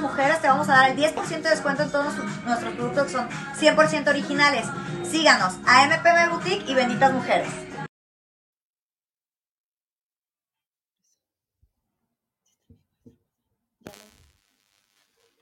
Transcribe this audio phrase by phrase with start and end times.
[0.00, 2.14] Mujeres te vamos a dar el 10% de descuento en todos
[2.44, 4.66] nuestros productos que son 100% originales.
[5.04, 7.48] Síganos a MPM Boutique y Benditas Mujeres.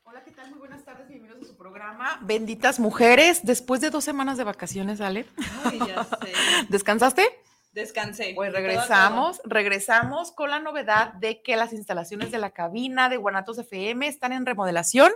[0.05, 0.51] Hola, ¿qué tal?
[0.51, 3.41] Muy buenas tardes, bienvenidos a su programa Benditas Mujeres.
[3.45, 5.27] Después de dos semanas de vacaciones, Ale.
[5.65, 6.33] Ay, ya sé.
[6.69, 7.48] ¿Descansaste?
[7.79, 8.33] Descansé.
[8.35, 13.57] Pues regresamos, regresamos con la novedad de que las instalaciones de la cabina de Guanatos
[13.59, 15.13] FM están en remodelación.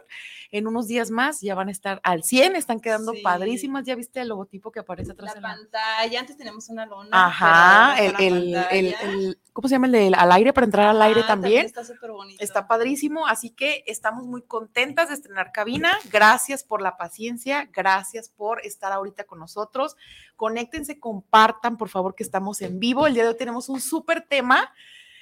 [0.52, 3.84] En unos días más ya van a estar al 100, están quedando padrísimas.
[3.84, 5.34] ¿Ya viste el logotipo que aparece atrás?
[5.34, 7.08] La pantalla, antes teníamos una lona.
[7.10, 9.86] Ajá, el, el, ¿cómo se llama?
[9.86, 11.66] El del al aire, para entrar al aire ah, también.
[11.66, 12.44] Está súper bonito.
[12.44, 15.98] Está padrísimo, así que estamos muy contentas de estrenar cabina.
[16.12, 19.96] Gracias por la paciencia, gracias por estar ahorita con nosotros.
[20.42, 23.06] Conéctense, compartan, por favor, que estamos en vivo.
[23.06, 24.74] El día de hoy tenemos un súper tema.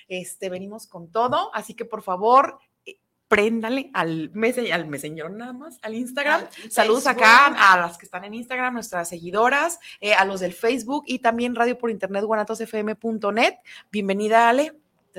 [0.09, 5.53] Este, venimos con todo, así que por favor, eh, préndale al messenger, al messenger nada
[5.53, 6.47] más, al Instagram.
[6.71, 11.05] Saludos acá a las que están en Instagram, nuestras seguidoras, eh, a los del Facebook
[11.07, 13.57] y también radio por internet, guanatosfm.net.
[13.93, 14.73] Bienvenida, Ale.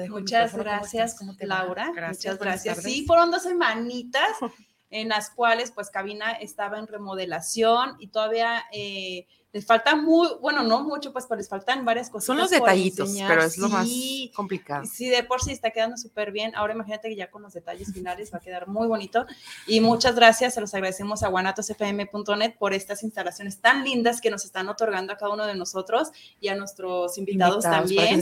[0.09, 1.91] Muchas gracias, Laura.
[1.91, 2.81] Muchas gracias.
[2.81, 4.31] Sí, fueron dos semanitas
[4.91, 10.63] en las cuales pues cabina estaba en remodelación y todavía eh, les falta muy, bueno,
[10.63, 12.25] no mucho, pues, pero les faltan varias cosas.
[12.25, 13.87] Son los detallitos, pero es lo más
[14.33, 14.85] complicado.
[14.85, 16.55] Sí, de por sí está quedando súper bien.
[16.55, 19.25] Ahora imagínate que ya con los detalles finales va a quedar muy bonito.
[19.67, 24.45] Y muchas gracias, se los agradecemos a guanatosfm.net por estas instalaciones tan lindas que nos
[24.45, 28.21] están otorgando a cada uno de nosotros y a nuestros invitados, también.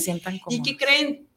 [0.50, 1.29] y que creen,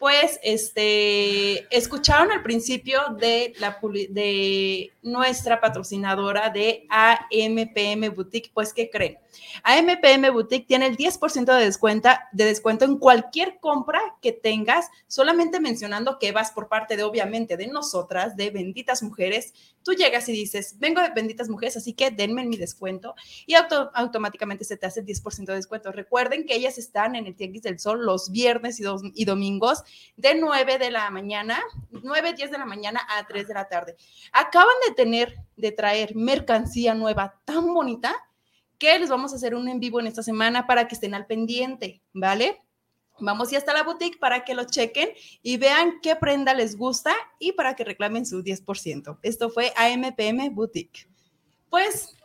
[0.00, 3.78] pues, este, escucharon al principio de, la,
[4.08, 9.18] de nuestra patrocinadora de AMPM Boutique, pues, ¿qué creen?
[9.62, 15.60] AMPM Boutique tiene el 10% de descuento, de descuento en cualquier compra que tengas, solamente
[15.60, 19.54] mencionando que vas por parte de, obviamente, de nosotras, de Benditas Mujeres.
[19.82, 23.14] Tú llegas y dices, vengo de Benditas Mujeres, así que denme mi descuento
[23.46, 25.92] y automáticamente se te hace el 10% de descuento.
[25.92, 28.84] Recuerden que ellas están en el Tianguis del Sol los viernes y,
[29.14, 29.82] y domingos
[30.16, 33.96] de 9 de la mañana, 9, 10 de la mañana a 3 de la tarde.
[34.32, 38.14] Acaban de tener, de traer mercancía nueva tan bonita
[38.78, 41.26] que les vamos a hacer un en vivo en esta semana para que estén al
[41.26, 42.62] pendiente, ¿vale?
[43.18, 45.10] Vamos ya hasta la boutique para que lo chequen
[45.42, 49.18] y vean qué prenda les gusta y para que reclamen su 10%.
[49.22, 51.06] Esto fue AMPM Boutique.
[51.68, 52.16] Pues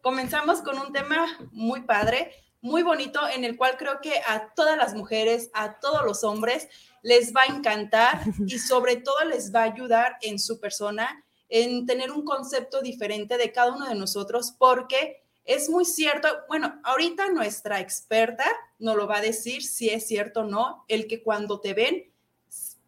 [0.00, 4.76] comenzamos con un tema muy padre, muy bonito, en el cual creo que a todas
[4.76, 6.68] las mujeres, a todos los hombres,
[7.02, 11.84] les va a encantar y sobre todo les va a ayudar en su persona, en
[11.84, 17.28] tener un concepto diferente de cada uno de nosotros, porque es muy cierto, bueno, ahorita
[17.28, 18.46] nuestra experta
[18.78, 22.10] nos lo va a decir si es cierto o no, el que cuando te ven,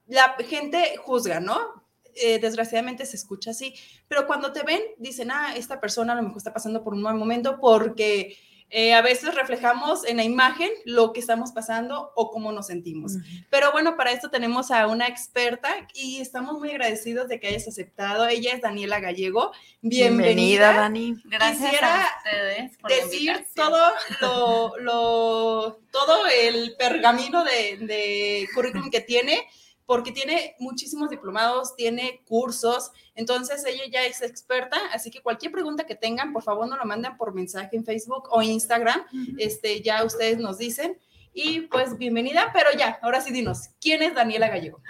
[0.07, 1.85] la gente juzga, ¿no?
[2.15, 3.75] Eh, desgraciadamente se escucha así,
[4.09, 7.03] pero cuando te ven, dicen, ah, esta persona a lo mejor está pasando por un
[7.03, 8.39] mal momento porque
[8.77, 13.13] eh, a veces reflejamos en la imagen lo que estamos pasando o cómo nos sentimos.
[13.49, 17.69] Pero bueno, para esto tenemos a una experta y estamos muy agradecidos de que hayas
[17.69, 18.27] aceptado.
[18.27, 19.53] Ella es Daniela Gallego.
[19.81, 21.15] Bienvenida, Dani.
[21.25, 29.47] Gracias a ustedes por decir todo lo, todo el pergamino de, de currículum que tiene
[29.87, 35.85] porque tiene muchísimos diplomados, tiene cursos, entonces ella ya es experta, así que cualquier pregunta
[35.85, 39.03] que tengan, por favor, no lo manden por mensaje en Facebook o Instagram,
[39.39, 40.99] este, ya ustedes nos dicen.
[41.37, 44.81] Y pues bienvenida, pero ya, ahora sí dinos, ¿quién es Daniela Gallego?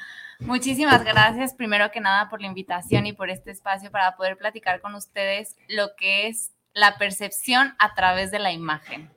[0.40, 4.80] Muchísimas gracias, primero que nada, por la invitación y por este espacio para poder platicar
[4.80, 9.10] con ustedes lo que es la percepción a través de la imagen.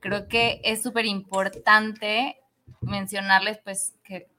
[0.00, 2.40] Creo que es súper importante
[2.80, 3.94] mencionarles pues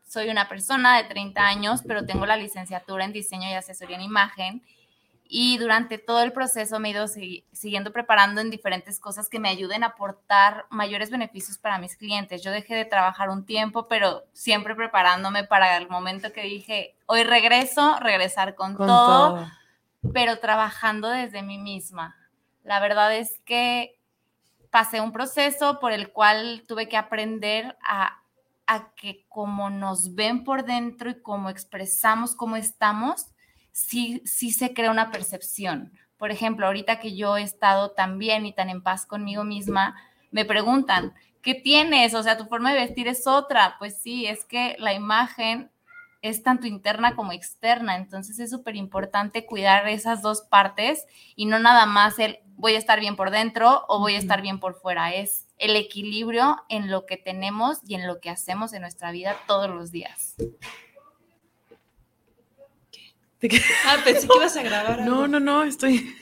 [0.09, 4.01] soy una persona de 30 años, pero tengo la licenciatura en diseño y asesoría en
[4.01, 4.63] imagen.
[5.31, 7.05] y durante todo el proceso me he ido
[7.51, 12.41] siguiendo preparando en diferentes cosas que me ayuden a aportar mayores beneficios para mis clientes.
[12.41, 17.23] Yo dejé de trabajar un tiempo, pero siempre preparándome para el momento que dije, hoy
[17.23, 19.51] regreso, regresar con, Con todo, todo.
[20.13, 22.15] pero trabajando desde mí misma.
[22.63, 23.99] La verdad es que
[24.71, 28.19] pasé un proceso por el cual tuve que aprender a,
[28.69, 33.25] a que como nos ven por dentro y como expresamos cómo estamos,
[33.71, 35.91] sí, sí se crea una percepción.
[36.17, 39.95] Por ejemplo, ahorita que yo he estado tan bien y tan en paz conmigo misma,
[40.29, 42.13] me preguntan, ¿qué tienes?
[42.13, 43.75] O sea, tu forma de vestir es otra.
[43.79, 45.71] Pues sí, es que la imagen
[46.21, 51.57] es tanto interna como externa, entonces es súper importante cuidar esas dos partes y no
[51.57, 54.75] nada más el voy a estar bien por dentro o voy a estar bien por
[54.75, 59.11] fuera, es el equilibrio en lo que tenemos y en lo que hacemos en nuestra
[59.11, 60.35] vida todos los días.
[63.85, 64.99] Ah, pensé que ibas a grabar.
[64.99, 65.15] algo.
[65.15, 66.13] No, no, no, estoy.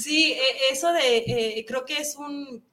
[0.00, 2.64] Sí, eh, eso de, eh, creo que es un,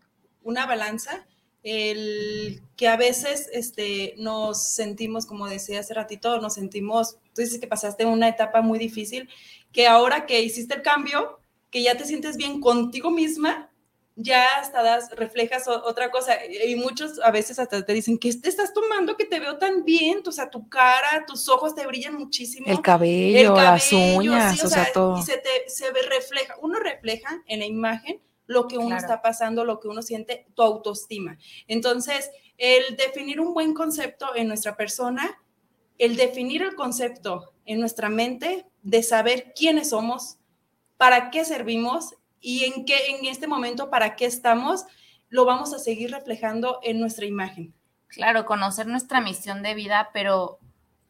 [0.42, 1.28] una balanza,
[1.62, 7.60] el que a veces este, nos sentimos, como decía hace ratito, nos sentimos, tú dices
[7.60, 9.30] que pasaste una etapa muy difícil,
[9.72, 13.69] que ahora que hiciste el cambio, que ya te sientes bien contigo misma,
[14.22, 16.34] ya hasta das, reflejas otra cosa.
[16.46, 19.86] Y muchos a veces hasta te dicen, ¿qué te estás tomando que te veo tan
[19.86, 20.22] bien?
[20.28, 24.66] O sea, tu cara, tus ojos te brillan muchísimo El cabello, las cabello, uñas, sí,
[24.66, 25.18] o sea, todo.
[25.18, 29.02] Y se te se ve- refleja, uno refleja en la imagen lo que uno Claro.
[29.02, 31.38] está pasando, lo que uno siente, tu autoestima.
[31.68, 35.40] Entonces, el definir un buen concepto en nuestra persona,
[35.98, 40.38] el definir el concepto en nuestra mente, de saber quiénes somos,
[40.98, 44.86] para qué servimos y en qué en este momento para qué estamos,
[45.30, 47.74] lo vamos a seguir reflejando en nuestra imagen.
[48.08, 50.60] Claro, conocer nuestra misión de vida, pero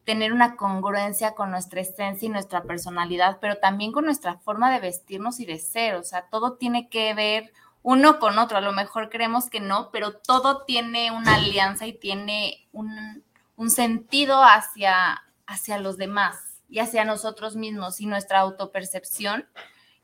[0.04, 4.80] tener una congruencia con nuestra esencia y nuestra personalidad, pero también con nuestra forma de
[4.80, 5.94] vestirnos y de ser.
[5.94, 7.52] O sea, todo tiene que ver
[7.82, 8.58] uno con otro.
[8.58, 13.24] A lo mejor creemos que no, pero todo tiene una alianza y tiene un,
[13.56, 18.00] un sentido hacia, hacia los demás y hacia nosotros mismos.
[18.00, 19.48] Y nuestra autopercepción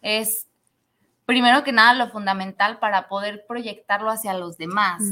[0.02, 0.46] es,
[1.26, 5.02] primero que nada, lo fundamental para poder proyectarlo hacia los demás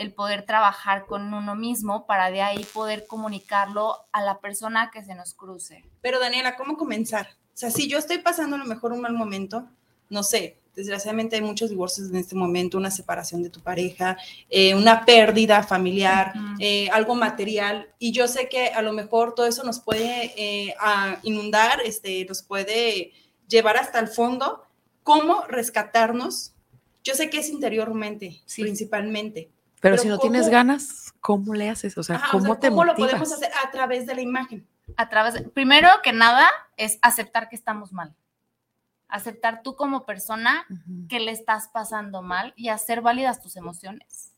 [0.00, 5.04] el poder trabajar con uno mismo para de ahí poder comunicarlo a la persona que
[5.04, 5.84] se nos cruce.
[6.00, 7.28] Pero Daniela, ¿cómo comenzar?
[7.52, 9.68] O sea, si yo estoy pasando a lo mejor un mal momento,
[10.08, 14.16] no sé, desgraciadamente hay muchos divorcios en este momento, una separación de tu pareja,
[14.48, 19.44] eh, una pérdida familiar, eh, algo material, y yo sé que a lo mejor todo
[19.44, 23.12] eso nos puede eh, a inundar, este, nos puede
[23.48, 24.64] llevar hasta el fondo.
[25.02, 26.54] ¿Cómo rescatarnos?
[27.02, 28.62] Yo sé que es interiormente, Sí.
[28.62, 29.50] principalmente.
[29.80, 30.52] Pero, Pero si no tienes ¿cómo?
[30.52, 31.96] ganas, ¿cómo le haces?
[31.96, 33.10] O sea, Ajá, o ¿cómo sea, te ¿cómo lo motivas?
[33.12, 33.50] podemos hacer?
[33.66, 34.66] A través de la imagen.
[34.96, 38.14] A través de- primero que nada es aceptar que estamos mal.
[39.08, 41.08] Aceptar tú como persona Ujú.
[41.08, 44.32] que le estás pasando mal y hacer válidas tus emociones.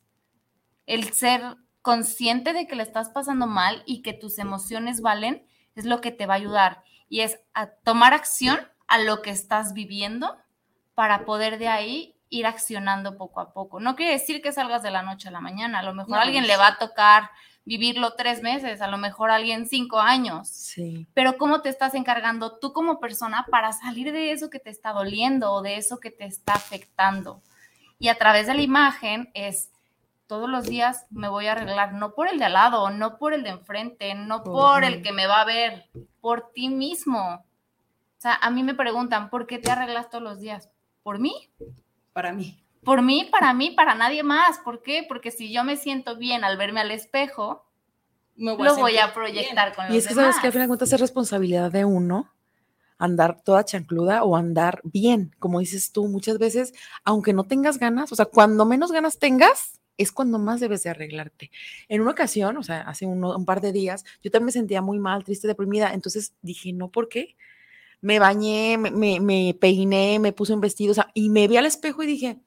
[0.86, 1.42] El ser
[1.82, 5.44] consciente de que le estás pasando mal y que tus emociones valen
[5.74, 9.30] es lo que te va a ayudar y es a tomar acción a lo que
[9.30, 10.36] estás viviendo
[11.02, 13.80] para poder de ahí ir accionando poco a poco.
[13.80, 16.16] No quiere decir que salgas de la noche a la mañana, a lo mejor No,
[16.18, 16.48] a alguien sí.
[16.48, 17.28] le va a tocar
[17.64, 21.08] vivirlo tres meses, a lo mejor a alguien cinco años Sí.
[21.12, 24.92] pero cómo te estás encargando tú como persona para salir de eso que te está
[24.92, 27.42] doliendo o de eso que te está afectando.
[27.98, 29.72] Y a través de la imagen es
[30.28, 33.34] todos los días me voy a arreglar, no por el de al lado, no por
[33.34, 35.88] el de enfrente, no por el que me va a ver,
[36.20, 37.44] por ti mismo.
[38.18, 40.70] O sea, a mí me preguntan, ¿por qué te arreglas todos los días?
[41.02, 41.32] ¿Por mí?
[42.12, 42.58] Para mí.
[42.84, 44.58] Por mí, para mí, para nadie más.
[44.58, 45.04] ¿Por qué?
[45.06, 47.64] Porque si yo me siento bien al verme al espejo,
[48.34, 50.52] Me lo voy a proyectar con los Y es que sabes que al demás.
[50.52, 52.32] final de cuentas es responsabilidad de uno
[52.98, 56.72] andar toda chancluda o andar bien, como dices tú, muchas veces,
[57.04, 60.90] aunque no tengas ganas, o sea, cuando menos ganas tengas, es cuando más debes de
[60.90, 61.50] arreglarte.
[61.88, 64.82] En una ocasión, o sea, hace uno- un par de días, yo también me sentía
[64.82, 67.36] muy mal, triste, deprimida, entonces dije, no, ¿por qué?
[68.02, 71.56] Me bañé, me, me, me peiné, me puse un vestido, o sea, y me vi
[71.56, 72.40] al espejo y dije,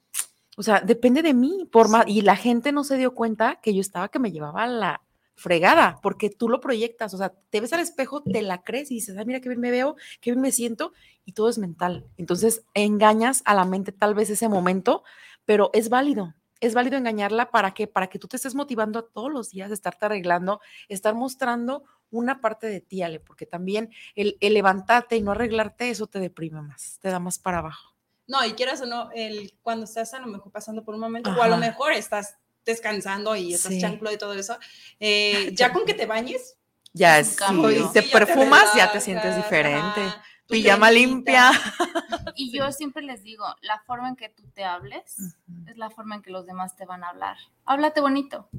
[0.57, 3.73] o sea, depende de mí, por más, y la gente no se dio cuenta que
[3.73, 5.01] yo estaba que me llevaba la
[5.35, 8.95] fregada, porque tú lo proyectas, o sea, te ves al espejo, te la crees y
[8.95, 10.93] dices, ay, mira qué bien me veo, qué bien me siento,
[11.25, 12.05] y todo es mental.
[12.17, 15.03] Entonces, engañas a la mente tal vez ese momento,
[15.43, 16.33] pero es válido.
[16.61, 19.71] Es válido engañarla para que para que tú te estés motivando a todos los días,
[19.71, 25.21] estarte arreglando, estar mostrando una parte de ti, Ale, porque también el, el levantarte y
[25.21, 27.95] no arreglarte, eso te deprime más, te da más para abajo.
[28.27, 31.29] No, y quieras o no, el, cuando estás a lo mejor pasando por un momento,
[31.29, 31.61] o a lo Ajá.
[31.65, 33.79] mejor estás descansando y estás Sí.
[33.81, 34.57] chanclo y todo eso,
[34.99, 36.57] eh, ya con que te bañes,
[36.93, 37.61] Ya Es sí,
[37.93, 40.01] te ya perfumas, ya te sientes diferente.
[40.01, 40.23] ajá.
[40.47, 41.51] Pijama limpia.
[42.37, 45.35] Y yo siempre les digo, la forma en que tú te hables
[45.67, 47.37] es la forma en que los demás te van a hablar.
[47.65, 48.49] Háblate bonito.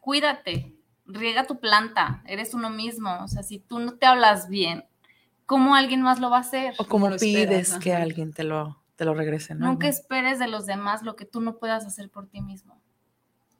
[0.00, 0.74] Cuídate.
[1.06, 2.22] Riega tu planta.
[2.26, 3.22] Eres uno mismo.
[3.22, 4.84] O sea, si tú no te hablas bien,
[5.46, 6.74] ¿cómo alguien más lo va a hacer?
[6.78, 8.02] O como lo esperas, pides que ajá.
[8.02, 9.66] alguien te lo, te lo regrese, ¿no?
[9.66, 12.78] Nunca esperes de los demás lo que tú no puedas hacer por ti mismo.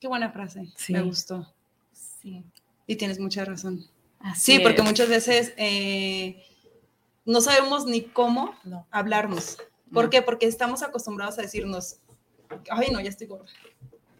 [0.01, 0.73] Qué buena frase.
[0.77, 0.93] Sí.
[0.93, 1.53] Me gustó.
[1.93, 2.45] Sí.
[2.87, 3.85] Y tienes mucha razón.
[4.21, 6.43] Así Sí, porque muchas veces eh,
[7.27, 8.87] no sabemos ni cómo No.
[8.91, 9.59] hablarnos.
[9.93, 10.11] ¿Por No.
[10.11, 10.23] qué?
[10.23, 11.97] Porque estamos acostumbrados a decirnos,
[12.71, 13.47] ay, no, ya estoy gorda.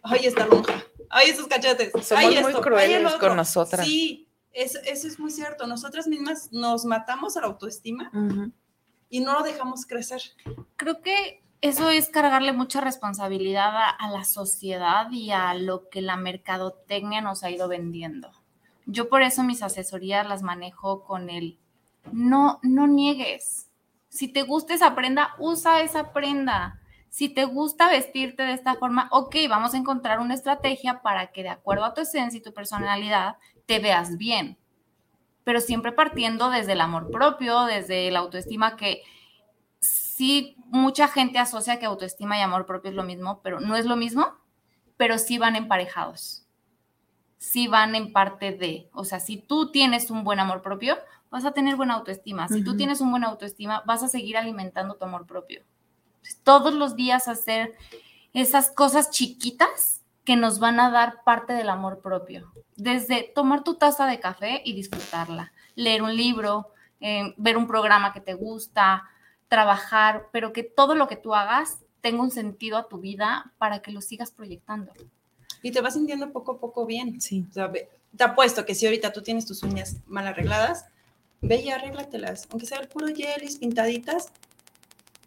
[0.05, 0.85] Ay, esta lonja.
[1.11, 1.91] Ay, esos cachetes.
[1.91, 3.29] Somos ay, muy esto, ay, el crueles otro".
[3.29, 3.87] con nosotras.
[3.87, 5.67] Sí, eso, eso es muy cierto.
[5.67, 8.11] Nosotras mismas nos matamos a la autoestima
[9.09, 10.21] y no lo dejamos crecer.
[10.77, 16.03] Creo que eso es cargarle mucha responsabilidad a, a la sociedad y a lo que
[16.03, 18.31] la mercadotecnia nos ha ido vendiendo.
[18.87, 21.59] Yo por eso mis asesorías las manejo con el
[22.13, 23.69] no, no niegues.
[24.09, 26.81] Si te gusta esa prenda, usa esa prenda.
[27.15, 31.45] Si te gusta vestirte de esta forma, ok, vamos a encontrar una estrategia para que
[31.45, 34.59] de acuerdo a tu esencia y tu personalidad te veas bien.
[35.45, 39.05] Pero siempre partiendo desde el amor propio, desde la autoestima que
[39.79, 43.87] sí, mucha gente asocia que autoestima y amor propio es lo mismo, pero no es
[43.87, 44.35] lo mismo,
[44.97, 46.49] pero sí van emparejados.
[47.39, 50.97] Sí van en parte de, o sea, si tú tienes un buen amor propio,
[51.31, 52.49] vas a tener buena autoestima.
[52.49, 55.63] Si tú tienes un buen autoestima, vas a seguir alimentando tu amor propio.
[56.43, 57.75] Todos los días hacer
[58.33, 62.53] esas cosas chiquitas que nos van a dar parte del amor propio.
[62.77, 68.13] Desde tomar tu taza de café y disfrutarla, leer un libro, eh, ver un programa
[68.13, 69.05] que te gusta,
[69.49, 73.81] trabajar, pero que todo lo que tú hagas tenga un sentido a tu vida para
[73.81, 74.93] que lo sigas proyectando.
[75.63, 77.21] Y te vas sintiendo poco a poco bien.
[77.21, 77.47] Sí.
[77.51, 80.87] O sea, ve- te apuesto que si ahorita tú tienes tus uñas mal arregladas,
[81.41, 84.31] ve y arréglatelas, aunque sea el puro gelis pintaditas,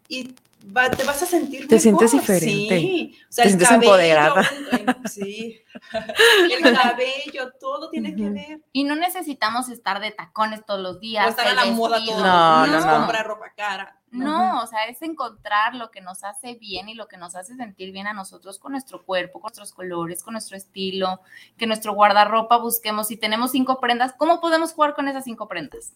[0.08, 0.34] y
[0.76, 1.80] va- te vas a sentir Te mejor.
[1.80, 2.78] sientes diferente.
[2.78, 4.42] Sí, o sea, Te el sientes cabello, empoderada.
[4.72, 5.62] eh, sí,
[6.62, 8.60] el cabello, todo tiene que ver.
[8.72, 11.26] Y no necesitamos estar de tacones todos los días.
[11.26, 12.16] O estar a el la moda vestido.
[12.18, 12.26] todo.
[12.26, 12.96] No, no, no.
[12.98, 13.94] comprar ropa cara.
[14.10, 17.54] No, o sea, es encontrar lo que nos hace bien y lo que nos hace
[17.56, 21.20] sentir bien a nosotros con nuestro cuerpo, con nuestros colores, con nuestro estilo,
[21.58, 23.08] que nuestro guardarropa busquemos.
[23.08, 25.92] Si tenemos cinco prendas, ¿cómo podemos jugar con esas cinco prendas?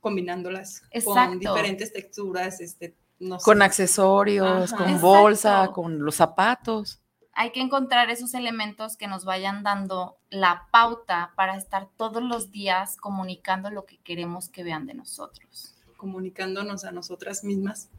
[0.00, 1.28] Combinándolas Exacto.
[1.30, 3.44] con diferentes texturas, este, no sé.
[3.44, 4.76] Con accesorios, Ajá.
[4.76, 5.06] con Exacto.
[5.06, 7.00] bolsa, con los zapatos.
[7.32, 12.50] Hay que encontrar esos elementos que nos vayan dando la pauta para estar todos los
[12.50, 15.74] días comunicando lo que queremos que vean de nosotros.
[15.96, 17.90] comunicándonos a nosotras mismas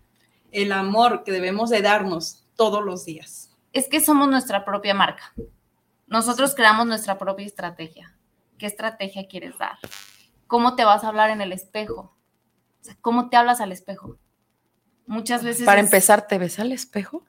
[0.52, 3.56] el amor que debemos de darnos todos los días.
[3.74, 5.34] Es que somos nuestra propia marca.
[6.08, 8.14] Nosotros creamos nuestra propia estrategia.
[8.58, 9.78] ¿Qué estrategia quieres dar?
[10.48, 12.02] ¿Cómo te vas a hablar en el espejo?
[12.82, 14.18] O sea, ¿Cómo te hablas al espejo?
[15.12, 15.66] Muchas veces.
[15.66, 17.26] Para es- empezar, ¿te ves al espejo?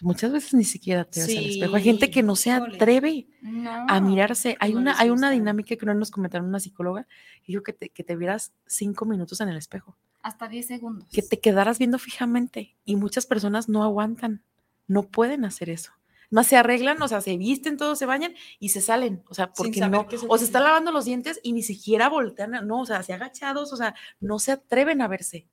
[0.00, 1.76] Muchas veces ni siquiera te ves al espejo.
[1.76, 3.86] Hay gente que no se atreve No.
[3.88, 4.56] a mirarse.
[4.58, 7.06] Hay no una, hay una dinámica que una nos comentaron una psicóloga,
[7.44, 11.08] y dijo que te, que te vieras cinco minutos en el espejo, Hasta 10 segundos.
[11.12, 12.74] que te quedaras viendo fijamente.
[12.84, 14.42] Y muchas personas no aguantan,
[14.88, 15.92] no pueden hacer eso.
[16.30, 19.22] Más se arreglan, o sea, se visten, todos se bañan y se salen.
[19.28, 22.54] O sea, porque no, se o se están lavando los dientes y ni siquiera voltean,
[22.54, 25.46] a- no, o sea, se agachados, o sea, no se atreven a verse.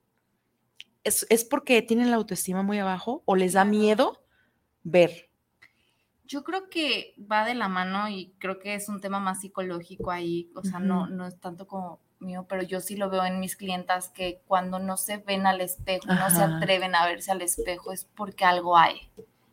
[1.04, 4.24] Es, es porque tienen la autoestima muy abajo o les da miedo
[4.84, 5.30] ver.
[6.26, 10.12] Yo creo que va de la mano y creo que es un tema más psicológico
[10.12, 13.40] ahí, o sea, no, no es tanto como mío, pero yo sí lo veo en
[13.40, 17.42] mis clientas que cuando no se ven al espejo, no se atreven a verse al
[17.42, 19.10] espejo, es porque algo hay.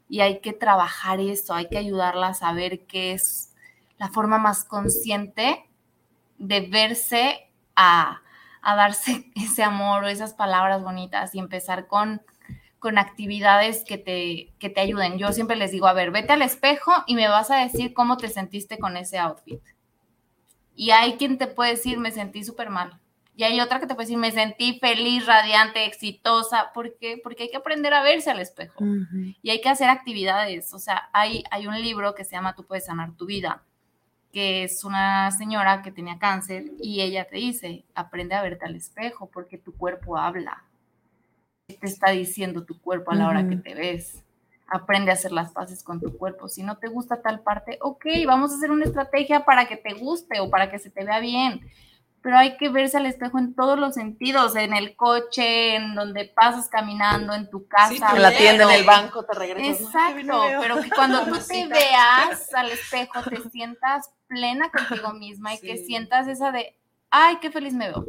[0.08, 3.54] Y hay que trabajar eso, hay que ayudarlas a ver qué es
[3.98, 5.64] la forma más consciente
[6.38, 8.20] de verse a,
[8.66, 12.22] a darse ese amor o esas palabras bonitas y empezar con
[12.78, 15.18] con actividades que te, que te ayuden.
[15.18, 18.16] Yo siempre les digo, a ver, vete al espejo y me vas a decir cómo
[18.16, 19.60] te sentiste con ese outfit.
[20.76, 23.00] Y hay quien te puede decir, me sentí súper mal.
[23.34, 26.70] Y hay otra que te puede decir, me sentí feliz, radiante, exitosa.
[26.72, 27.18] ¿Por qué?
[27.22, 28.84] Porque hay que aprender a verse al espejo.
[29.42, 30.72] Y hay que hacer actividades.
[30.72, 33.64] O sea, hay, hay un libro que se llama Tú puedes sanar tu vida,
[34.36, 38.76] que es una señora que tenía cáncer y ella te dice, aprende a verte al
[38.76, 40.62] espejo porque tu cuerpo habla.
[41.66, 44.22] ¿Qué te está diciendo tu cuerpo a la hora que te ves?
[44.68, 46.50] Aprende a hacer las paces con tu cuerpo.
[46.50, 49.94] Si no te gusta tal parte, ok, vamos a hacer una estrategia para que te
[49.94, 51.62] guste o para que se te vea bien.
[52.22, 56.24] Pero hay que verse al espejo en todos los sentidos, en el coche, en donde
[56.24, 57.94] pasas caminando, en tu casa.
[57.94, 59.80] Sí, En la tienda, en el banco, te regresas.
[59.82, 65.60] Exacto, pero que cuando tú te veas al espejo te sientas plena contigo misma y
[65.60, 66.76] que sientas esa de,
[67.10, 68.04] ay, qué feliz me veo.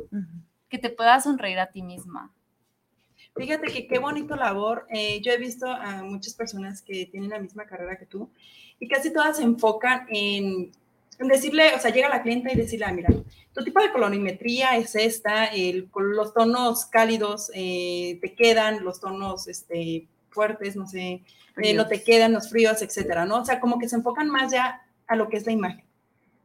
[0.70, 2.34] Que te puedas sonreír a ti misma.
[3.36, 4.88] Fíjate que qué bonito labor.
[4.90, 8.32] Eh, yo he visto a muchas personas que tienen la misma carrera que tú
[8.80, 10.72] y casi todas se enfocan en,
[11.20, 13.10] decirle, o sea, llega la clienta y decirle, ah, mira,
[13.54, 19.48] tu tipo de colorimetría es esta, el, los tonos cálidos eh, te quedan, los tonos
[19.48, 21.24] este, fuertes, no sé,
[21.58, 23.42] eh, no te quedan, los fríos, etcétera, ¿no?
[23.42, 25.84] O sea, como que se enfocan más ya a lo que es la imagen.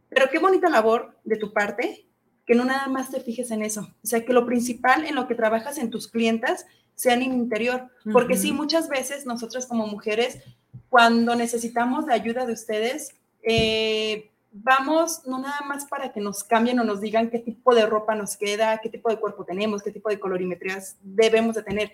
[0.09, 2.07] Pero qué bonita labor de tu parte
[2.47, 3.83] que no nada más te fijes en eso.
[4.03, 7.33] O sea, que lo principal en lo que trabajas en tus clientas sea en el
[7.33, 7.89] interior.
[8.13, 10.41] Porque sí, muchas veces nosotras como mujeres,
[10.89, 16.79] cuando necesitamos la ayuda de ustedes, eh, vamos no nada más para que nos cambien
[16.79, 19.91] o nos digan qué tipo de ropa nos queda, qué tipo de cuerpo tenemos, qué
[19.91, 21.93] tipo de colorimetrías debemos de tener,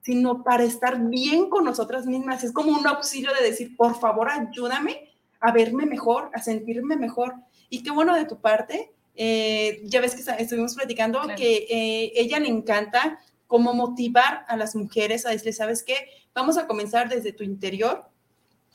[0.00, 2.42] sino para estar bien con nosotras mismas.
[2.44, 5.10] Es como un auxilio de decir, por favor, ayúdame
[5.40, 7.34] a verme mejor, a sentirme mejor.
[7.68, 8.92] Y qué bueno de tu parte.
[9.14, 14.76] Eh, ya ves que estuvimos platicando que eh, ella le encanta cómo motivar a las
[14.76, 15.96] mujeres a decirle, ¿sabes qué?
[16.34, 18.04] Vamos a comenzar desde tu interior,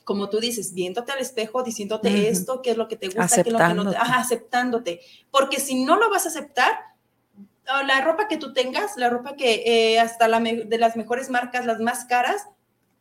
[0.04, 3.48] como tú dices, viéndote al espejo, diciéndote esto, qué es lo que te gusta, qué
[3.48, 3.96] es lo que no te...
[3.96, 5.00] Ajá, aceptándote.
[5.30, 6.72] Porque si no lo vas a aceptar,
[7.86, 11.64] la ropa que tú tengas, la ropa que eh, hasta la de las mejores marcas,
[11.64, 12.46] las más caras,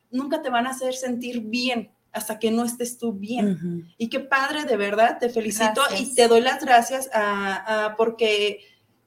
[0.10, 3.92] nunca te van a hacer sentir bien hasta que no estés tú bien.
[3.98, 8.60] Y qué padre, de verdad, te felicito y te doy las gracias a, porque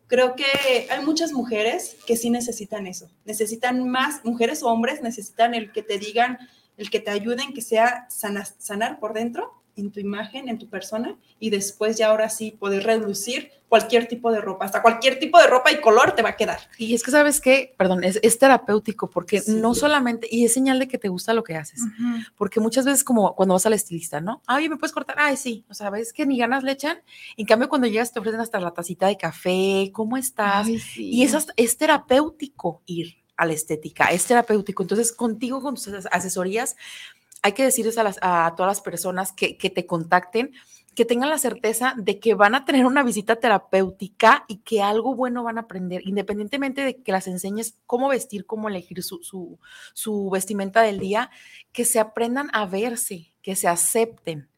[0.09, 5.55] creo que hay muchas mujeres que sí necesitan eso, necesitan más, mujeres o hombres necesitan
[5.55, 6.39] el que te digan,
[6.77, 11.17] el que te ayuden, que sea sanar por dentro en tu imagen, en tu persona,
[11.39, 15.49] y después ya ahora sí poder reducir cualquier tipo de ropa, hasta cualquier tipo de
[15.49, 16.61] ropa y color te va a quedar.
[16.79, 20.79] Y es que sabes qué, perdón, es, es terapéutico porque no solamente, y es señal
[20.79, 21.83] de que te gusta lo que haces,
[22.37, 24.41] porque muchas veces como cuando vas al estilista, ¿no?
[24.47, 25.17] Ay, ¿me puedes cortar?
[25.19, 26.99] Ay, sí, o sea, ves que ni ganas le echan,
[27.37, 30.69] en cambio cuando llegas te ofrecen hasta la tacita de café, ¿cómo estás?
[30.97, 34.83] Y eso es terapéutico ir a la estética, es terapéutico.
[34.83, 36.77] Entonces, contigo, con tus asesorías,
[37.43, 40.53] hay que decirles a, todas las personas que, te contacten
[40.97, 45.15] que tengan la certeza de que van a tener una visita terapéutica y que algo
[45.15, 49.59] bueno van a aprender, independientemente de que las enseñes cómo vestir, cómo elegir su,
[50.33, 51.31] vestimenta del día,
[51.73, 54.49] que se aprendan a verse, que se acepten,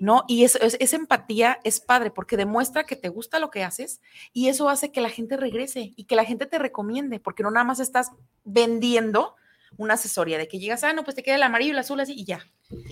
[0.00, 0.24] ¿no?
[0.28, 4.00] Y eso, esa empatía es padre porque demuestra que te gusta lo que haces
[4.32, 7.50] y eso hace que la gente regrese y que la gente te recomiende, porque no
[7.50, 8.10] nada más estás
[8.44, 9.36] vendiendo,
[9.76, 12.14] una asesoría de que llegas, ah, no, pues te queda el amarillo el azul así
[12.14, 12.46] y ya.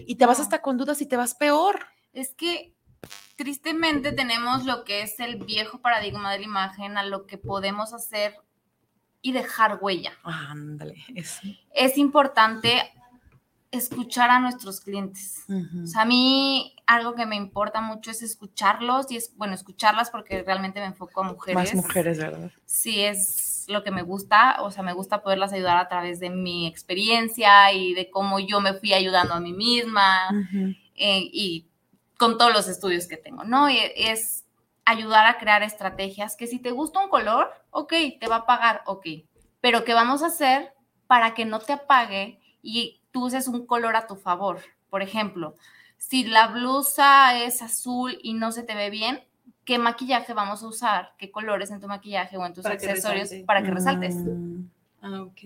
[0.07, 1.87] Y te vas hasta con dudas y te vas peor.
[2.13, 2.75] Es que
[3.37, 7.93] tristemente tenemos lo que es el viejo paradigma de la imagen a lo que podemos
[7.93, 8.37] hacer
[9.23, 10.13] y dejar huella.
[10.23, 11.41] Ándale, es.
[11.73, 12.81] es importante
[13.71, 15.45] escuchar a nuestros clientes.
[15.83, 20.11] O sea, a mí algo que me importa mucho es escucharlos y es, bueno, escucharlas
[20.11, 21.55] porque realmente me enfoco a mujeres.
[21.55, 22.51] Más mujeres, ¿verdad?
[22.65, 26.31] Sí, es lo que me gusta, o sea, me gusta poderlas ayudar a través de
[26.31, 30.31] mi experiencia y de cómo yo me fui ayudando a mí misma
[30.95, 31.67] eh, y
[32.17, 33.69] con todos los estudios que tengo, ¿no?
[33.69, 34.45] Y es
[34.85, 38.83] ayudar a crear estrategias que si te gusta un color, ok, te va a pagar,
[38.87, 39.07] ok,
[39.61, 40.73] pero ¿qué vamos a hacer
[41.07, 44.61] para que no te apague y tú uses un color a tu favor.
[44.91, 45.57] Por ejemplo,
[45.97, 49.25] si la blusa es azul y no se te ve bien,
[49.65, 51.15] ¿qué maquillaje vamos a usar?
[51.17, 54.17] ¿Qué colores en tu maquillaje o en tus accesorios para que resaltes?
[54.17, 54.65] Mm.
[55.01, 55.41] Ah, ok.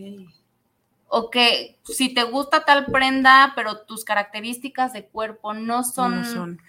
[1.06, 6.60] O que si te gusta tal prenda, pero tus características de cuerpo no son, son.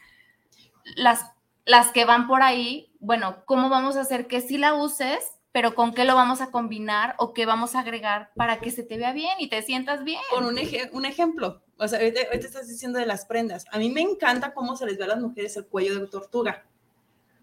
[0.96, 1.32] Las,
[1.66, 5.76] las que van por ahí, bueno, ¿cómo vamos a hacer que si la uses, pero
[5.76, 8.98] con qué lo vamos a combinar o qué vamos a agregar para que se te
[8.98, 10.22] vea bien y te sientas bien.
[10.30, 10.58] Con un,
[10.92, 13.66] un ejemplo, o sea, ahorita, estás diciendo de las prendas.
[13.72, 16.64] A mí me encanta cómo se les ve a las mujeres el cuello de tortuga.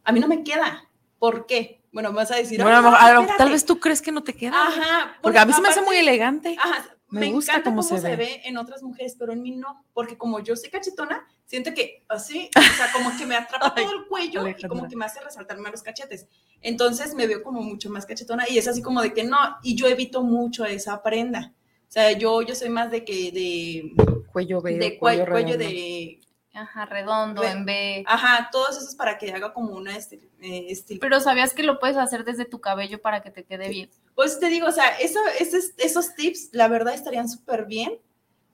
[0.05, 0.89] A mí no me queda.
[1.19, 1.83] ¿Por qué?
[1.93, 2.63] Bueno, vas a decir.
[2.63, 2.95] Bueno,
[3.37, 4.55] tal vez tú crees que no te queda.
[4.55, 5.17] Ajá.
[5.21, 6.57] Porque, a mí se me hace muy elegante.
[6.59, 6.98] Ajá.
[7.11, 8.43] Me, gusta cómo, se, ve.
[8.45, 9.85] en otras mujeres, pero en mí no.
[9.95, 13.93] Porque como yo soy cachetona, siento que así, o sea, como que me atrapa todo
[13.93, 16.27] el cuello y como que me hace resaltar más los cachetes.
[16.61, 19.75] Entonces me veo como mucho más cachetona y es así como de que no, y
[19.75, 21.55] yo evito mucho esa prenda.
[21.89, 23.93] O sea, yo, yo soy más de que de
[24.31, 26.21] cuello de cuello, cuello de
[26.59, 28.05] Ajá, redondo, en B.
[28.07, 30.29] Ajá, todos esos para que haga como una estilo.
[30.41, 33.91] Eh, Pero sabías que lo puedes hacer desde tu cabello para que te quede bien.
[34.15, 37.99] Pues te digo, o sea, eso, esos, esos tips, la verdad, estarían súper bien.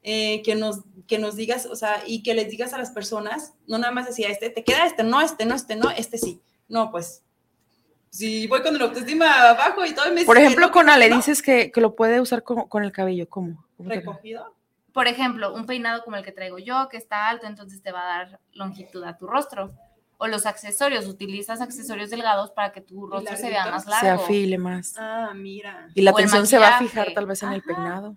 [0.07, 3.55] Eh, que, nos, que nos digas, o sea, y que les digas a las personas,
[3.67, 6.43] no nada más decía, este, te queda este, no, este, no, este, no, este sí.
[6.69, 7.23] No, pues,
[8.11, 11.73] si voy con el autoestima abajo y todo, me Por ejemplo, con Ale dices que,
[11.73, 13.65] que, lo puede usar con, con el cabello, ¿cómo?
[13.79, 14.55] ¿Recogido?
[14.95, 18.01] Por ejemplo, un peinado como el que traigo yo, que está alto, entonces te va
[18.03, 19.75] a dar longitud a tu rostro
[20.17, 23.99] O los accesorios, utilizas accesorios delgados para que tu rostro se vea más larguitos.
[24.01, 24.23] Se largo.
[24.25, 24.95] afile más.
[24.97, 25.89] Ah, mira.
[25.95, 28.17] Y la O atención se va a fijar tal vez en el peinado,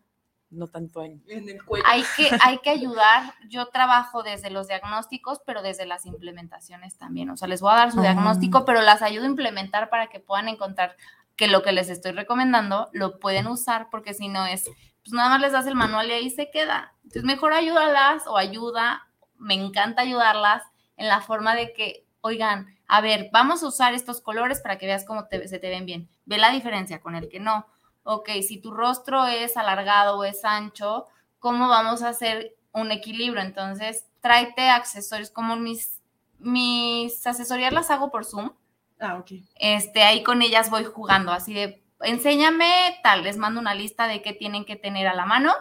[0.51, 1.23] no tanto en...
[1.27, 1.83] En el cuello.
[1.87, 3.33] Hay que, hay que ayudar.
[3.49, 7.31] Yo trabajo desde los diagnósticos, pero desde las implementaciones también.
[7.31, 8.03] O sea, les voy a dar su Ah.
[8.03, 10.95] diagnóstico, pero las ayudo a implementar para que puedan encontrar
[11.35, 14.69] que lo que les estoy recomendando lo pueden usar, porque si no es,
[15.07, 16.93] pues nada más les das el manual y ahí se queda.
[17.03, 19.07] Entonces, mejor ayúdalas o ayuda.
[19.37, 20.63] Me encanta ayudarlas
[20.97, 24.85] en la forma de que, oigan, a ver, vamos a usar estos colores para que
[24.85, 26.09] veas cómo te- se te ven bien.
[26.25, 27.65] Ve la diferencia con el que no.
[28.03, 31.07] Ok, si tu rostro es alargado o es ancho,
[31.39, 33.41] ¿cómo vamos a hacer un equilibrio?
[33.41, 36.01] Entonces, tráete accesorios como mis,
[36.39, 38.51] mis asesorías las hago por Zoom.
[38.99, 39.31] Ah, ok.
[39.55, 44.21] Este, ahí con ellas voy jugando, así de, enséñame tal, les mando una lista de
[44.21, 45.53] qué tienen que tener a la mano.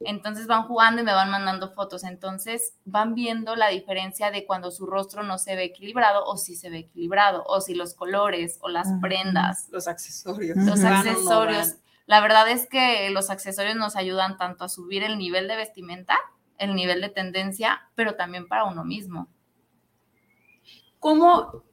[0.00, 2.04] Entonces van jugando y me van mandando fotos.
[2.04, 6.56] Entonces van viendo la diferencia de cuando su rostro no se ve equilibrado o si
[6.56, 10.56] se ve equilibrado, o si los colores o las prendas Los accesorios.
[10.56, 11.76] Los no accesorios.
[12.06, 16.18] La verdad es que los accesorios nos ayudan tanto a subir el nivel de vestimenta,
[16.58, 19.28] el nivel de tendencia, pero también para uno mismo.
[20.98, 21.64] ¿Cómo,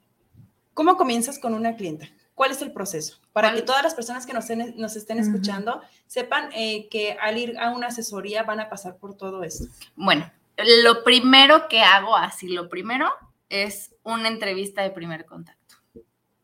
[0.74, 2.08] ¿Cómo comienzas con una clienta?
[2.40, 3.20] ¿Cuál es el proceso?
[3.34, 3.60] Para ¿Cuál?
[3.60, 7.60] que todas las personas que nos estén, nos estén escuchando sepan eh, que al ir
[7.60, 9.66] a una asesoría van a pasar por todo esto.
[9.98, 13.12] Bueno, lo primero que hago, así, lo primero
[13.50, 15.76] es una entrevista de primer contacto.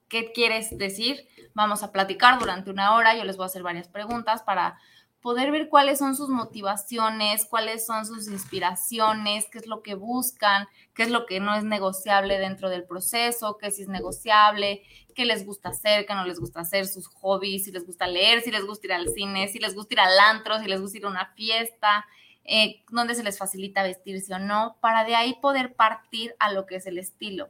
[0.10, 1.30] ¿Qué quieres decir?
[1.54, 4.78] Vamos a platicar durante una hora, yo les voy a hacer varias preguntas para
[5.26, 10.68] poder ver cuáles son sus motivaciones, cuáles son sus inspiraciones, qué es lo que buscan,
[10.94, 14.84] qué es lo que no es negociable dentro del proceso, qué sí es negociable,
[15.16, 18.42] qué les gusta hacer, qué no les gusta hacer, sus hobbies, si les gusta leer,
[18.42, 21.00] si les gusta ir al cine, si les gusta ir al antro, si les gusta
[21.00, 22.06] ir a una fiesta,
[22.44, 26.68] eh, dónde se les facilita vestirse o no, para de ahí poder partir a lo
[26.68, 27.50] que es el estilo.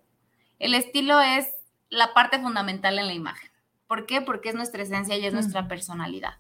[0.60, 1.54] El estilo es
[1.90, 3.52] la parte fundamental en la imagen.
[3.86, 4.22] ¿Por qué?
[4.22, 6.36] Porque es nuestra esencia y es nuestra personalidad.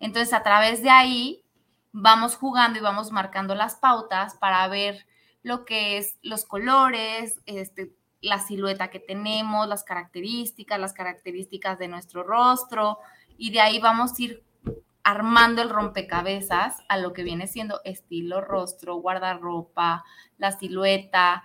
[0.00, 1.44] Entonces, a través de ahí
[1.92, 5.06] vamos jugando y vamos marcando las pautas para ver
[5.42, 11.88] lo que es los colores, este, la silueta que tenemos, las características, las características de
[11.88, 12.98] nuestro rostro,
[13.36, 14.44] y de ahí vamos a ir
[15.02, 20.02] armando el rompecabezas a lo que viene siendo estilo, rostro, guardarropa,
[20.38, 21.44] la silueta,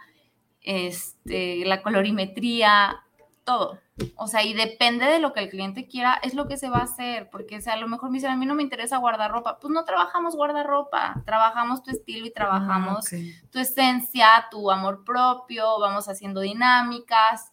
[0.61, 3.03] este, la colorimetría,
[3.49, 3.79] todo.
[4.15, 6.77] O sea, y depende de lo que el cliente quiera, es lo que se va
[6.77, 8.97] a hacer, porque o sea, a lo mejor me dicen, a mí no me interesa
[8.97, 13.17] guardarropa, pues no trabajamos guardarropa, trabajamos tu estilo y trabajamos Ah,
[13.49, 17.51] tu esencia, tu amor propio, vamos haciendo dinámicas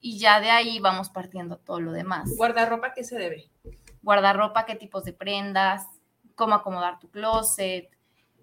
[0.00, 2.30] y ya de ahí vamos partiendo todo lo demás.
[2.36, 3.50] Guardarropa, ¿qué se debe?
[4.02, 5.84] Guardarropa, qué tipos de prendas,
[6.36, 7.90] cómo acomodar tu closet,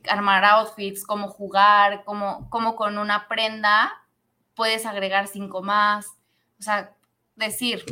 [0.09, 3.93] armar outfits, cómo jugar, cómo, cómo con una prenda
[4.55, 6.17] puedes agregar cinco más.
[6.61, 6.95] O sea,
[7.35, 7.83] decir,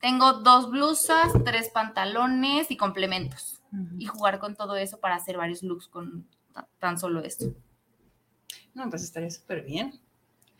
[0.00, 3.60] tengo dos blusas, tres pantalones y complementos.
[3.98, 7.46] Y jugar con todo eso para hacer varios looks con ta- tan solo esto.
[8.74, 10.00] No, pues estaría súper bien.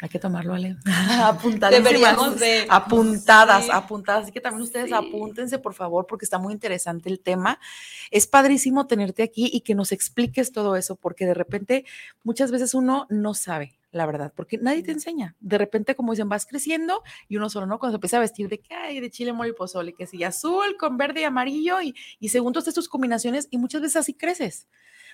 [0.00, 0.76] Hay que tomarlo, Ale.
[1.70, 3.70] Deberíamos de- Apuntadas, Sí.
[3.72, 4.22] apuntadas.
[4.24, 4.94] Así que también ustedes Sí.
[4.94, 7.58] apúntense, por favor, porque está muy interesante el tema.
[8.10, 11.84] Es padrísimo tenerte aquí y que nos expliques todo eso, porque de repente
[12.22, 15.34] muchas veces uno no sabe, la verdad, porque nadie te enseña.
[15.40, 17.78] De repente, como dicen, vas creciendo y uno solo, ¿no?
[17.78, 20.22] Cuando se empieza a vestir de que hay de chile, mole y pozole, que sí,
[20.24, 24.14] azul con verde y amarillo y, y según todas tus combinaciones, y muchas veces así
[24.14, 24.68] creces,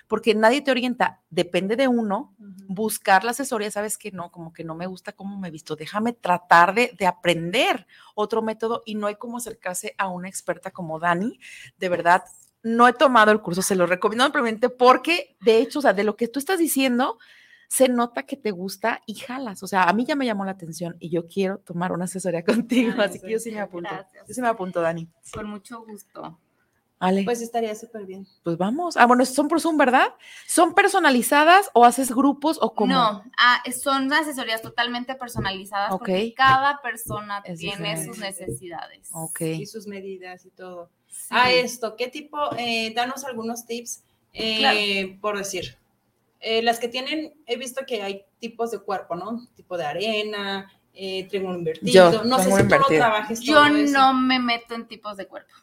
[0.07, 2.35] porque nadie te orienta, depende de uno
[2.67, 5.75] buscar la asesoría, sabes que no, como que no me gusta cómo me he visto,
[5.75, 10.71] déjame tratar de, de aprender otro método y no hay como acercarse a una experta
[10.71, 11.39] como Dani,
[11.77, 12.23] de verdad.
[12.61, 16.03] No he tomado el curso, se lo recomiendo ampliamente porque, de hecho, o sea, de
[16.03, 17.19] lo que tú estás diciendo,
[17.67, 19.63] se nota que te gusta y jalas.
[19.63, 22.43] O sea, a mí ya me llamó la atención y yo quiero tomar una asesoría
[22.65, 23.89] contigo, Ay, así que yo sí me apunto.
[23.91, 24.27] Gracias.
[24.27, 25.07] Yo sí me apunto, Dani.
[25.33, 26.39] Con mucho gusto.
[26.97, 28.25] Ale, pues, Pues estaría súper bien.
[28.45, 28.95] vamos.
[28.95, 30.07] Ah, bueno, son por Zoom, ¿verdad?
[30.47, 32.93] ¿Son personalizadas o haces grupos o cómo?
[32.93, 35.99] No, ah, son asesorías totalmente personalizadas Ok.
[35.99, 39.09] porque cada persona Es tiene sus necesidades.
[39.11, 39.41] Ok.
[39.41, 40.89] Y sus medidas y todo.
[41.07, 41.27] Sí.
[41.31, 42.37] A esto, ¿qué tipo?
[42.57, 44.01] eh, danos algunos tips,
[44.31, 45.19] eh, Claro.
[45.21, 45.77] por decir.
[46.39, 49.47] Eh, las que tienen, he visto que hay tipos de cuerpo, ¿no?
[49.55, 52.11] Tipo de arena, eh, triángulo invertido.
[52.11, 52.99] Yo, no sé si tú lo invertido.
[52.99, 53.91] trabajes Yo eso.
[53.97, 55.53] no me meto en tipos de cuerpo.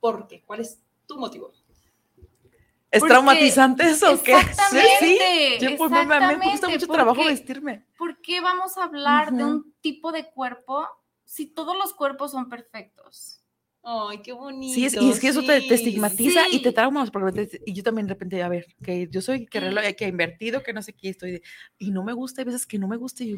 [0.00, 0.42] ¿Por qué?
[0.44, 1.52] ¿Cuál es tu motivo?
[2.90, 4.34] ¿Es Porque- traumatizante eso o qué?
[4.38, 4.88] Exactamente.
[5.00, 5.18] Sí,
[5.66, 7.26] yo pues, me, me- exactamente, mucho ¿por trabajo qué?
[7.28, 7.84] vestirme.
[7.98, 10.86] ¿Por qué vamos a hablar de un tipo de cuerpo
[11.24, 13.33] si todos los cuerpos son perfectos?
[13.86, 14.72] Ay, qué bonito.
[14.74, 15.74] Sí, es, y es que eso te, te sí.
[15.74, 16.74] estigmatiza y te sí.
[16.74, 19.84] traumas, porque te- y yo también de repente, a ver, que yo soy que, reloj,
[19.96, 21.42] que he invertido, que no sé qué, estoy de-
[21.78, 23.36] y no me gusta, hay veces que no me gusta y yo,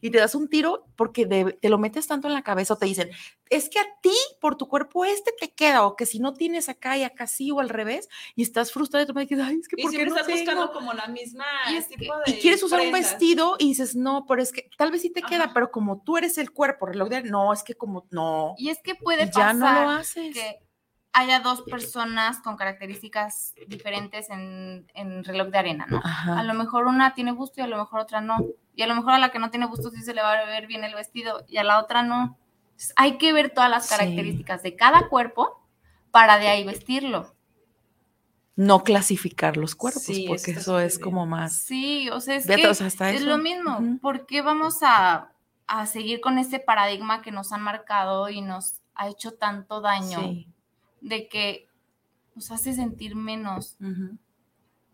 [0.00, 2.76] y te das un tiro porque de- te lo metes tanto en la cabeza o
[2.76, 3.08] te dicen,
[3.50, 6.68] es que a ti, por tu cuerpo, este te queda, o que si no tienes
[6.68, 9.58] acá y acá sí, o al revés, y estás frustrado y tú me dices, ay,
[9.60, 10.72] es que Y ¿por qué siempre no estás buscando tengo?".
[10.72, 13.12] como la misma Y es que- tipo Y de quieres usar un prendas.
[13.12, 15.54] vestido y dices, no, pero es que tal vez sí te queda, Ajá.
[15.54, 18.78] pero como tú eres el cuerpo, reloj de, no, es que como, no, Y es
[18.82, 20.34] que puede y ya pasar no lo haces.
[20.34, 20.58] que
[21.12, 26.00] haya dos personas con características diferentes en, en reloj de arena, ¿no?
[26.02, 26.40] Ajá.
[26.40, 28.38] A lo mejor una tiene busto y a lo mejor otra no.
[28.74, 30.44] Y a lo mejor a la que no tiene busto sí se le va a
[30.46, 32.36] ver bien el vestido y a la otra no.
[32.64, 33.90] Entonces, hay que ver todas las Sí.
[33.96, 35.60] características de cada cuerpo
[36.10, 37.32] para de ahí vestirlo.
[38.56, 41.04] no clasificar los cuerpos, Sí, porque eso es bien.
[41.04, 41.56] como más.
[41.56, 43.26] Sí, o sea, es que o sea, hasta es eso.
[43.30, 43.78] lo mismo.
[43.78, 43.98] Ujú.
[43.98, 45.32] ¿Por qué vamos a,
[45.66, 50.20] a seguir con este paradigma que nos han marcado y nos ha hecho tanto daño
[50.20, 50.48] Sí.
[51.00, 51.68] de que
[52.34, 53.76] nos hace sentir menos?
[53.80, 54.16] Ujú.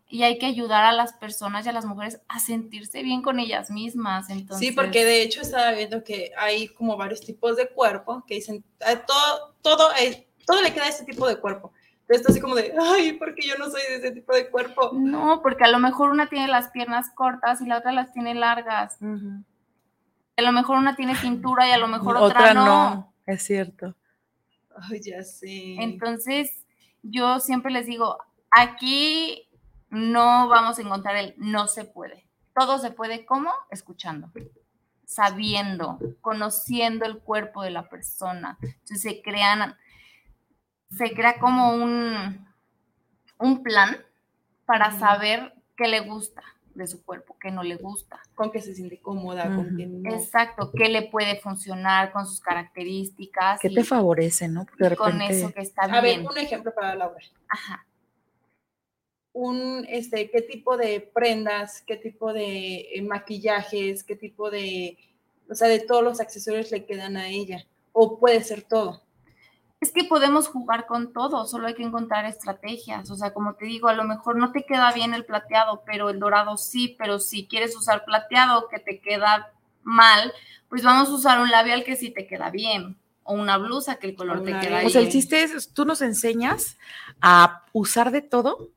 [0.07, 3.39] Y hay que ayudar a las personas y a las mujeres a sentirse bien con
[3.39, 4.29] ellas mismas.
[4.29, 8.35] Entonces, Sí, porque de hecho estaba viendo que hay como varios tipos de cuerpo que
[8.35, 11.71] dicen, "Ah, todo, todo, eh, todo le queda a este tipo de cuerpo.
[12.01, 14.89] Entonces así como de, ay, porque yo no soy de ese tipo de cuerpo.
[14.93, 18.35] No, porque a lo mejor una tiene las piernas cortas y la otra las tiene
[18.35, 18.97] largas.
[19.01, 23.10] A lo mejor una tiene cintura y a lo mejor otra, no.
[23.25, 23.95] Es cierto.
[24.75, 25.75] Ay, ya sé.
[25.79, 26.65] Entonces,
[27.03, 28.17] yo siempre les digo,
[28.49, 29.49] aquí
[29.89, 32.25] no vamos a encontrar el no se puede.
[32.53, 33.51] Todo se puede, ¿cómo?
[33.69, 34.31] Escuchando,
[35.05, 38.57] sabiendo, conociendo el cuerpo de la persona.
[38.61, 39.75] Entonces se crean,
[40.89, 42.47] se crea como un,
[43.37, 43.97] un plan
[44.65, 46.43] para saber qué le gusta
[46.75, 48.19] de su cuerpo, qué no le gusta.
[48.35, 49.77] con que se siente cómoda, con Ujú.
[49.77, 50.13] que no.
[50.15, 53.59] Exacto, qué le puede funcionar con sus características.
[53.59, 54.65] ¿Qué y- te favorece, no?
[54.65, 55.37] Porque de y con repente.
[55.39, 56.27] eso que está A ver, bien.
[56.27, 57.19] un ejemplo para Laura.
[57.49, 57.85] Ajá.
[59.33, 64.97] Un, este, ¿qué tipo de prendas, qué tipo de eh, maquillajes, qué tipo de,
[65.49, 67.65] o sea, de todos los accesorios le quedan a ella?
[67.93, 69.03] O puede ser todo.
[69.81, 73.09] Es que podemos jugar con todo, solo hay que encontrar estrategias.
[73.09, 76.11] O sea, como te digo, a lo mejor no te queda bien el plateado, pero
[76.11, 80.31] el dorado sí, pero si quieres usar plateado que te queda mal,
[80.69, 84.05] pues vamos a usar un labial que sí te queda bien, o una blusa que
[84.07, 84.85] el color te queda ley.
[84.85, 85.19] O sea, el bien.
[85.19, 86.77] chiste es, tú nos enseñas
[87.19, 88.69] a usar de todo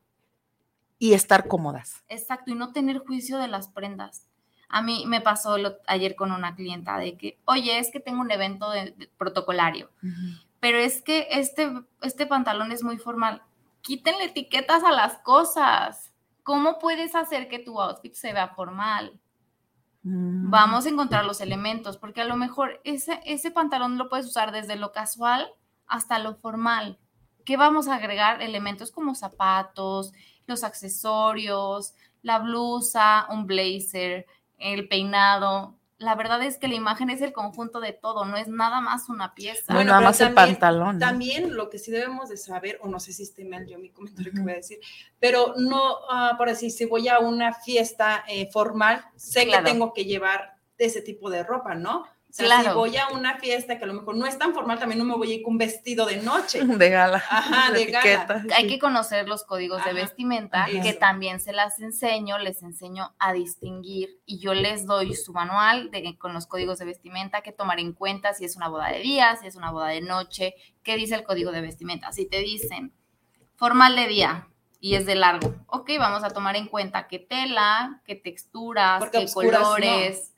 [0.98, 2.02] y estar cómodas.
[2.08, 4.26] Exacto, y no tener juicio de las prendas.
[4.70, 8.22] A mí me pasó lo- ayer con una clienta de que, oye, es que tengo
[8.22, 9.90] un evento de- de- protocolario,
[10.64, 13.42] pero es que este, este pantalón es muy formal.
[13.83, 16.14] Quítenle etiquetas a las cosas.
[16.42, 19.20] ¿Cómo puedes hacer que tu outfit se vea formal?
[20.05, 20.48] Mm.
[20.48, 24.53] Vamos a encontrar los elementos, porque a lo mejor ese, ese pantalón lo puedes usar
[24.53, 25.50] desde lo casual
[25.87, 26.98] hasta lo formal.
[27.44, 28.40] ¿Qué vamos a agregar?
[28.40, 30.14] Elementos como zapatos,
[30.46, 34.24] los accesorios, la blusa, un blazer,
[34.57, 35.79] el peinado.
[35.98, 39.09] La verdad es que la imagen es el conjunto de todo, no es nada más
[39.09, 39.64] una pieza.
[39.68, 40.98] No Bueno, nada más el pantalón.
[40.98, 41.07] ¿no?
[41.07, 43.90] También lo que sí debemos de saber, o no sé si esté mal yo mi
[43.90, 44.78] comentario que voy a decir,
[45.20, 49.64] pero no, ah, por decir, si voy a una fiesta eh, formal, sé Claro.
[49.64, 52.04] que tengo que llevar ese tipo de ropa, ¿no?
[52.35, 52.75] O sea, si Claro.
[52.79, 55.14] voy a una fiesta que a lo mejor no es tan formal, también no me
[55.14, 56.59] voy a ir con un vestido de noche.
[56.66, 57.18] De gala.
[57.31, 58.01] Ajá, de gala.
[58.01, 58.68] etiqueta, Hay sí.
[58.70, 64.18] que conocer los códigos de vestimenta, que también se las enseño, les enseño a distinguir
[64.27, 67.92] y yo les doy su manual de, con los códigos de vestimenta que tomar en
[67.92, 71.14] cuenta si es una boda de día, si es una boda de noche, qué dice
[71.14, 72.11] el código de vestimenta.
[72.11, 72.92] Si te dicen
[73.55, 74.49] formal de día
[74.81, 79.18] y es de largo, ok, vamos a tomar en cuenta qué tela, qué texturas, Porque
[79.18, 80.34] qué no.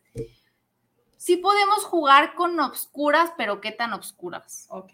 [1.27, 4.69] Sí podemos jugar con obscuras, pero qué tan obscuras.
[4.71, 4.93] Ok.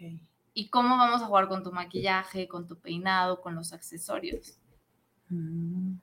[0.55, 4.57] ¿Y cómo vamos a jugar con tu maquillaje, con tu peinado, con los accesorios?
[5.29, 5.93] Mm.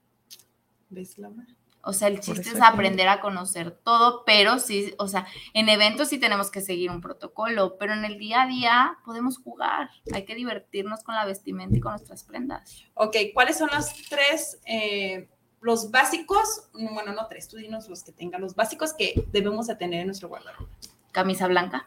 [0.89, 1.45] ¿Ves, Laura?
[1.83, 5.69] O sea, el chiste es que- aprender a conocer todo, pero sí, o sea, en
[5.69, 9.91] eventos sí tenemos que seguir un protocolo, pero en el día a día podemos jugar.
[10.15, 12.85] Hay que divertirnos con la vestimenta y con nuestras prendas.
[12.95, 15.29] Ok, ¿cuáles son los tres, eh,
[15.61, 16.69] los básicos?
[16.75, 20.01] No, Bueno, no tres, tú dinos los que tengan, los básicos que debemos de tener
[20.01, 20.71] en nuestro guardarropa.
[21.13, 21.87] Camisa blanca,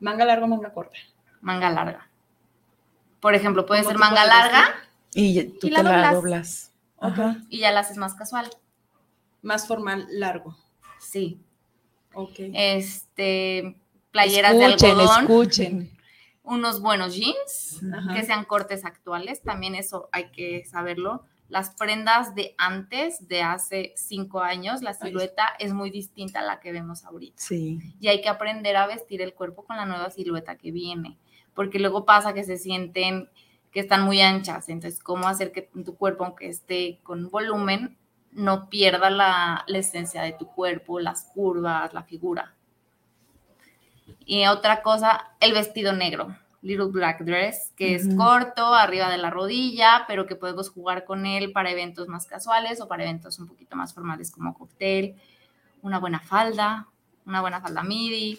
[0.00, 0.96] Manga larga, manga corta.
[1.40, 2.08] manga larga.
[3.20, 4.74] Por ejemplo, puede ¿Cómo ser manga larga
[5.12, 6.14] Y tú Y te la la doblas.
[6.14, 6.72] doblas.
[6.96, 7.04] Ok.
[7.12, 7.36] Ajá.
[7.48, 8.48] y ya la haces más casual.
[9.42, 10.56] Más formal, largo.
[10.98, 11.40] Sí.
[12.14, 12.34] Ok.
[12.38, 13.76] Este,
[14.10, 15.98] playeras escuchen, de algodón, escuchen.
[16.42, 17.80] unos buenos jeans.
[17.92, 18.14] Ajá.
[18.14, 21.24] que sean cortes actuales, también eso hay que saberlo.
[21.50, 26.60] Las prendas de antes, de hace cinco años, la silueta es muy distinta a la
[26.60, 27.34] que vemos ahorita.
[27.36, 27.78] Sí.
[28.00, 31.18] Y hay que aprender a vestir el cuerpo con la nueva silueta que viene.
[31.52, 33.28] porque luego pasa que se sienten
[33.72, 37.98] que están muy anchas, entonces cómo hacer que tu cuerpo, aunque esté con volumen,
[38.32, 42.54] no pierda la, la esencia de tu cuerpo, las curvas, la figura.
[44.24, 49.30] Y otra cosa, el vestido negro, Little Black Dress, que es corto, arriba de la
[49.30, 53.46] rodilla, pero que podemos jugar con él para eventos más casuales o para eventos un
[53.48, 55.14] poquito más formales como cóctel,
[55.82, 56.86] una buena falda,
[57.24, 58.38] una buena falda midi,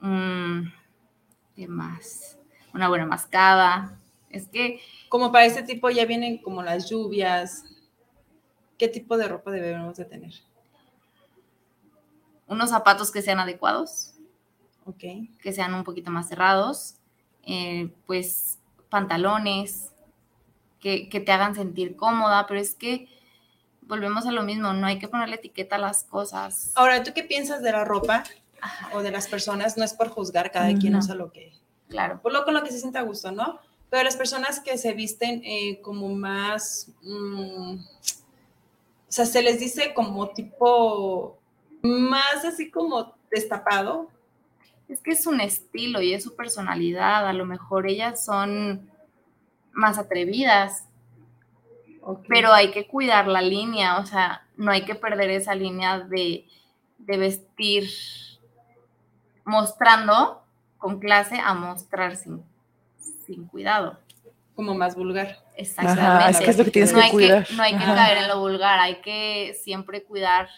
[0.00, 0.60] mm,
[1.54, 2.38] ¿qué más?
[2.74, 3.98] Una buena mascada.
[4.28, 7.64] Es que Como para este tipo ya vienen como las lluvias.
[8.76, 10.32] ¿Qué tipo de ropa debemos de tener?
[12.48, 14.14] unos zapatos que sean adecuados,
[14.84, 15.02] Ok.
[15.40, 16.94] que sean un poquito más cerrados,
[17.46, 18.58] eh, pues
[18.90, 19.92] pantalones
[20.80, 23.08] que, que te hagan sentir cómoda, pero es que
[23.82, 26.72] volvemos a lo mismo, no hay que ponerle etiqueta a las cosas.
[26.74, 28.24] Ahora, ¿tú qué piensas de la ropa
[28.60, 29.76] Ajá, o de las personas?
[29.76, 31.04] No es por juzgar, cada quien Ujú.
[31.04, 31.52] usa lo que,
[31.88, 32.20] claro.
[32.20, 33.60] por lo con lo que se sienta a gusto, ¿no?
[33.90, 37.76] Pero las personas que se visten eh, como más, mm,
[39.08, 41.38] o sea, se les dice como tipo,
[41.82, 44.08] más así como destapado.
[44.88, 47.26] Es que es un estilo y es su personalidad.
[47.26, 48.88] A lo mejor ellas son
[49.72, 50.84] más atrevidas,
[52.28, 56.46] pero hay que cuidar la línea, o sea, no hay que perder esa línea de,
[56.98, 57.88] de vestir
[59.44, 60.42] mostrando
[60.78, 62.42] con clase a mostrar sin,
[63.26, 63.98] sin cuidado.
[64.54, 65.38] como más vulgar.
[65.56, 66.02] Exactamente.
[66.02, 67.46] Ajá, es que es lo que tienes no que hay cuidar.
[67.46, 67.94] que, no hay que Ajá.
[67.94, 70.48] caer en lo vulgar, hay que siempre cuidar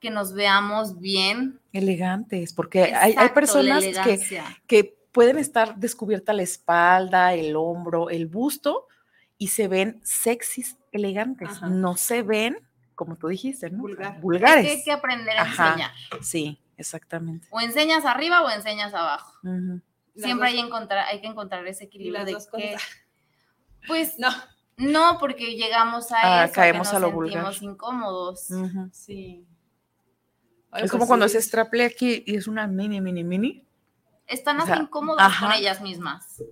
[0.00, 1.60] que nos veamos bien.
[1.72, 8.26] Elegantes, porque hay, hay personas que, que pueden estar descubierta la espalda, el hombro, el
[8.26, 8.86] busto
[9.38, 11.48] y se ven sexys, elegantes.
[11.48, 11.68] Ajá.
[11.68, 12.58] No se ven,
[12.94, 13.78] como tú dijiste, ¿no?
[13.78, 14.16] Vulgar.
[14.16, 14.64] Es Vulgares.
[14.66, 15.66] que hay que aprender a Ajá.
[15.68, 15.90] enseñar.
[16.22, 17.48] Sí, exactamente.
[17.50, 19.32] O enseñas arriba o enseñas abajo.
[20.14, 22.82] Siempre hay, encontrar, hay que encontrar ese equilibrio de que, cosas.
[23.86, 24.30] pues, No,
[24.78, 27.32] no, porque llegamos a Ah, eso, caemos que a nos lo vulgar.
[27.54, 28.50] sentimos incómodos.
[28.50, 28.88] Ujú.
[28.92, 29.46] sí.
[30.84, 33.66] Es como cuando se straple aquí y es una mini, mini, mini.
[34.26, 35.46] Están O hasta sea, incómodos ajá.
[35.46, 36.42] con ellas mismas.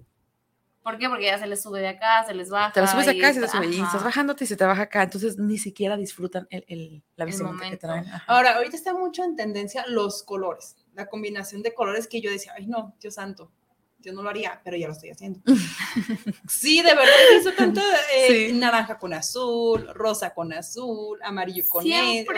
[0.82, 1.08] ¿Por qué?
[1.08, 2.72] Porque ya se les sube de acá, se les baja.
[2.72, 4.64] Te la subes acá y se te sube, y estás ajá, bajándote y se te
[4.64, 5.02] baja acá.
[5.02, 8.06] Entonces ni siquiera disfrutan el, el- la El vestimenta que traen.
[8.06, 8.24] Ajá.
[8.26, 12.52] Ahora, ahorita está mucho en tendencia los colores, la combinación de colores que yo decía,
[12.56, 13.50] ay no, Dios santo,
[13.98, 15.40] yo no lo haría, pero ya lo estoy haciendo.
[16.48, 17.80] sí, de verdad, hizo tanto
[18.14, 18.52] eh, Sí.
[18.52, 22.34] naranja con azul, rosa con azul, amarillo con negro.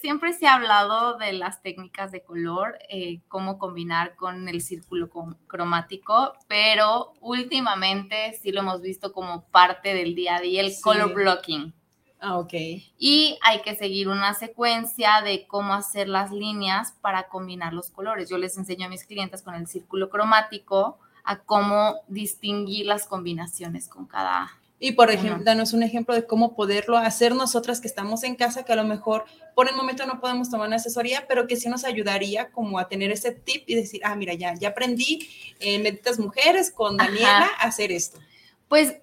[0.00, 5.10] Siempre, se ha hablado de las técnicas de color, eh, cómo combinar con el círculo
[5.48, 10.82] cromático, pero últimamente sí lo hemos visto como parte del día a día, el Sí.
[10.82, 11.74] color blocking.
[12.20, 12.52] ah, ok.
[12.98, 18.28] Y hay que seguir una secuencia de cómo hacer las líneas para combinar los colores.
[18.28, 23.88] Yo les enseño a mis clientes con el círculo cromático a cómo distinguir las combinaciones
[23.88, 24.50] con cada...
[24.80, 28.64] Y por ejemplo, danos un ejemplo de cómo poderlo hacer nosotras que estamos en casa,
[28.64, 29.24] que a lo mejor
[29.56, 32.86] por el momento no podemos tomar una asesoría, pero que sí nos ayudaría como a
[32.86, 37.10] tener ese tip y decir, ah, mira, ya, ya aprendí en Benditas Mujeres con Ajá.
[37.10, 38.20] Daniela a hacer esto.
[38.68, 38.94] Pues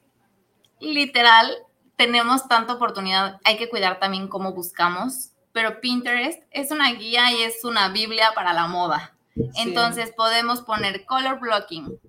[0.79, 1.51] literal,
[1.97, 7.43] tenemos tanta oportunidad, hay que cuidar también cómo buscamos, pero Pinterest es una guía y
[7.43, 9.13] es una Biblia para la moda.
[9.55, 11.99] Entonces podemos poner color blocking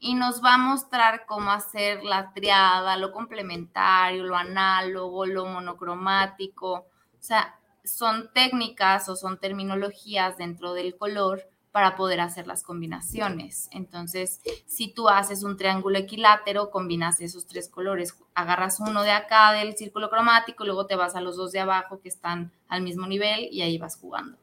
[0.00, 6.72] y nos va a mostrar cómo hacer la triada, lo complementario, lo análogo, lo monocromático.
[6.72, 6.86] O
[7.22, 13.68] sea, son técnicas o son terminologías dentro del color para poder hacer las combinaciones.
[13.70, 19.52] Entonces, si tú haces un triángulo equilátero, combinas esos tres colores, agarras uno de acá
[19.52, 23.06] del círculo cromático, luego te vas a los dos de abajo que están al mismo
[23.06, 24.36] nivel y ahí vas jugando.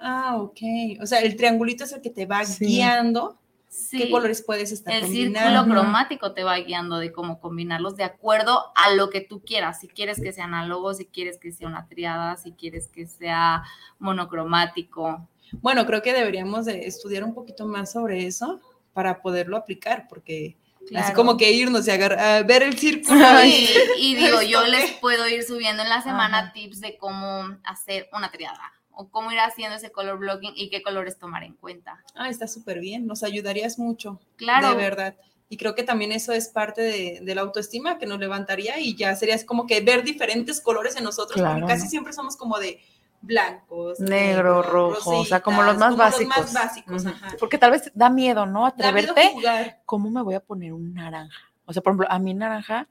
[0.00, 1.00] Ah, ok.
[1.00, 2.66] O sea, el triangulito es el que te va Sí.
[2.66, 3.38] guiando
[3.76, 3.98] Sí.
[3.98, 5.50] qué colores puedes estar El combinando.
[5.60, 9.80] círculo cromático te va guiando de cómo combinarlos de acuerdo a lo que tú quieras.
[9.80, 13.62] Si quieres que sea análogo, si quieres que sea una triada, si quieres que sea
[13.98, 15.28] monocromático.
[15.60, 18.60] Bueno, creo que deberíamos de estudiar un poquito más sobre eso
[18.92, 21.14] para poderlo aplicar, porque así Claro.
[21.14, 23.20] como que irnos y agar- a ver el círculo.
[23.44, 26.52] Y, y digo, yo les puedo ir subiendo en la semana Ajá.
[26.52, 30.82] tips de cómo hacer una triada o cómo ir haciendo ese color blocking y qué
[30.82, 32.02] colores tomar en cuenta.
[32.14, 34.18] Ah, está súper bien, nos ayudarías mucho.
[34.36, 34.70] Claro.
[34.70, 35.14] De verdad.
[35.50, 38.96] Y creo que también eso es parte de, de la autoestima que nos levantaría y
[38.96, 41.60] ya sería como que ver diferentes colores en nosotros, Claro.
[41.60, 42.80] porque casi siempre somos como de
[43.20, 46.36] blancos, Negro, negros, rojo, o sea, como los rositas, más como básicos.
[46.36, 47.08] Los más básicos, Ujú.
[47.14, 47.36] ajá.
[47.38, 48.62] Porque tal vez da miedo, ¿no?
[48.76, 49.30] Da miedo Atreverte.
[49.34, 49.80] jugar.
[49.84, 51.36] ¿Cómo me voy a poner un naranja?
[51.66, 52.88] O sea, por ejemplo, a mí naranja,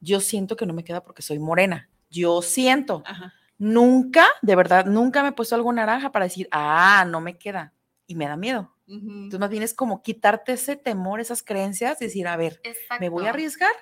[0.00, 1.88] yo siento que no me queda porque soy morena.
[2.10, 3.02] Yo siento.
[3.06, 3.32] Ajá.
[3.64, 7.72] Nunca, de verdad, nunca me he puesto algo naranja para decir, ah, no me queda.
[8.06, 8.74] Y me da miedo.
[8.86, 9.10] Ujú.
[9.10, 12.60] Entonces, más bien es como quitarte ese temor, esas creencias, decir, a ver,
[13.00, 13.72] me voy a arriesgar,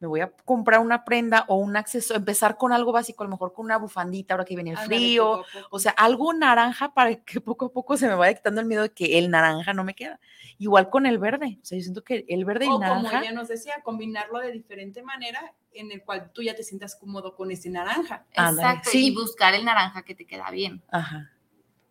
[0.00, 3.30] me voy a comprar una prenda o un acceso, empezar con algo básico, a lo
[3.30, 7.14] mejor con una bufandita ahora que viene el Ándale, frío, o sea, algo naranja para
[7.14, 9.84] que poco a poco se me vaya quitando el miedo de que el naranja no
[9.84, 10.18] me queda.
[10.58, 13.10] Igual con el verde, o sea, yo siento que el verde y o el naranja,
[13.10, 16.96] como ella nos decía, combinarlo de diferente manera en el cual tú ya te sientas
[16.96, 18.24] cómodo con ese naranja.
[18.32, 18.90] Exacto.
[18.90, 19.06] sí.
[19.08, 20.82] Y buscar el naranja que te queda bien.
[20.90, 21.30] ajá,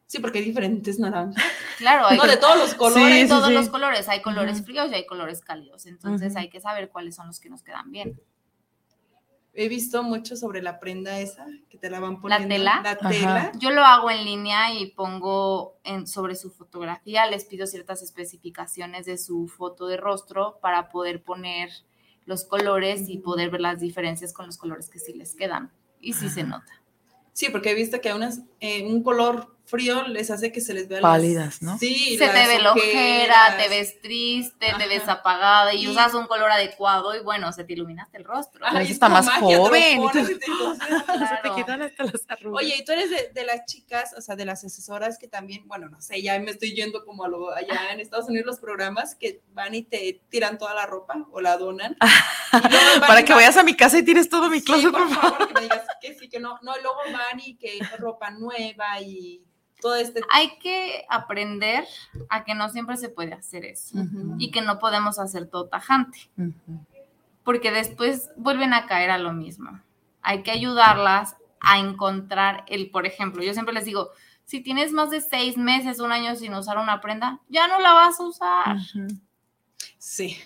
[0.08, 1.42] Sí, porque hay diferentes naranjas.
[1.78, 3.22] Claro, hay No, de todos los colores.
[3.22, 3.54] Sí, todos sí.
[3.54, 4.10] los colores.
[4.10, 5.86] Hay colores fríos y hay colores cálidos.
[5.86, 8.20] Entonces hay que saber cuáles son los que nos quedan bien.
[9.54, 12.48] He visto mucho sobre la prenda esa que te la van poniendo.
[12.48, 12.82] tela?
[12.84, 13.10] La Ajá.
[13.10, 13.52] tela.
[13.58, 19.06] Yo lo hago en línea y pongo en, sobre su fotografía, les pido ciertas especificaciones
[19.06, 21.70] de su foto de rostro para poder poner
[22.26, 25.72] los colores y poder ver las diferencias con los colores que sí les quedan.
[26.00, 26.82] Y sí se nota.
[27.34, 30.88] Sí, porque he visto que unas, eh, un color frío les hace que se les
[30.88, 31.78] vea Pálidas, ¿no?
[31.80, 35.88] Sí, se te las ve la ojera, te ves triste, te ves apagada y, Y-
[35.88, 38.66] usas un color adecuado y bueno, se te iluminaste el rostro.
[38.68, 39.98] Ajá, está más magia, te lo joven.
[40.02, 41.06] pones y te concentras.
[41.08, 41.56] se te Claro.
[41.56, 42.64] quitan hasta las arrugas.
[42.64, 45.68] Oye, y tú eres de, de las chicas, o sea, de las asesoras que también,
[45.68, 48.60] bueno, no sé, ya me estoy yendo como a lo, allá en Estados Unidos los
[48.60, 51.98] programas que van y te tiran toda la ropa o la donan.
[53.08, 55.32] Para que vayas a mi casa y tires todo mi Sí, closet, por por favor.
[55.32, 56.60] favor, que me digas que sí, que no.
[56.62, 59.42] No, luego van y que ropa nueva y
[59.82, 60.22] todo este.
[60.30, 61.86] Hay que aprender
[62.30, 63.98] a que no siempre se puede hacer eso
[64.38, 66.30] y que no podemos hacer todo tajante.
[67.44, 69.82] Porque después vuelven a caer a lo mismo.
[70.22, 74.12] Hay que ayudarlas a encontrar el, por ejemplo, yo siempre les digo,
[74.46, 77.94] si tienes más de seis meses, un año sin usar una prenda, ya no la
[77.94, 78.78] vas a usar.
[79.98, 80.38] Sí.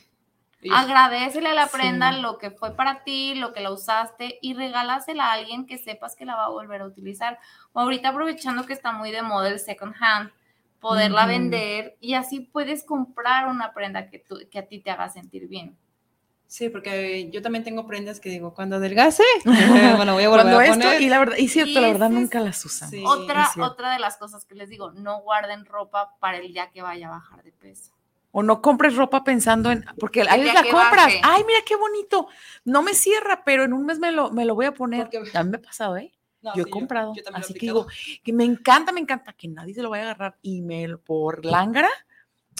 [0.72, 2.22] Agradecele a la prenda Sí.
[2.22, 6.16] lo que fue para ti, lo que la usaste y regálasela a alguien que sepas
[6.16, 7.38] que la va a volver a utilizar.
[7.74, 10.32] O ahorita aprovechando que está muy de moda el second hand,
[10.80, 15.10] poderla vender y así puedes comprar una prenda que, tú- que a ti te haga
[15.10, 15.78] sentir bien.
[16.47, 19.24] Sí, porque yo también tengo prendas que digo, cuando adelgace,
[19.97, 22.10] bueno, voy a volver Cuando a esto, y la verdad, y cierto, Y la verdad
[22.10, 22.89] es- nunca las usan.
[22.89, 23.03] Sí.
[23.06, 26.84] Otra, otra de las cosas que les digo, no guarden ropa para el día que
[26.84, 27.93] vaya a bajar de peso.
[28.38, 31.22] O no compres ropa pensando en, porque a El veces día la compras, baje.
[31.24, 32.28] ay, mira qué bonito,
[32.66, 35.04] no me cierra, pero en un mes me lo, me lo voy a poner.
[35.10, 36.12] Porque- A mí me ha pasado, ¿eh?
[36.42, 37.88] No, yo he sí, comprado, yo he así que digo,
[38.24, 41.46] que me encanta, me encanta que nadie se lo vaya a agarrar y me por
[41.46, 41.88] lángara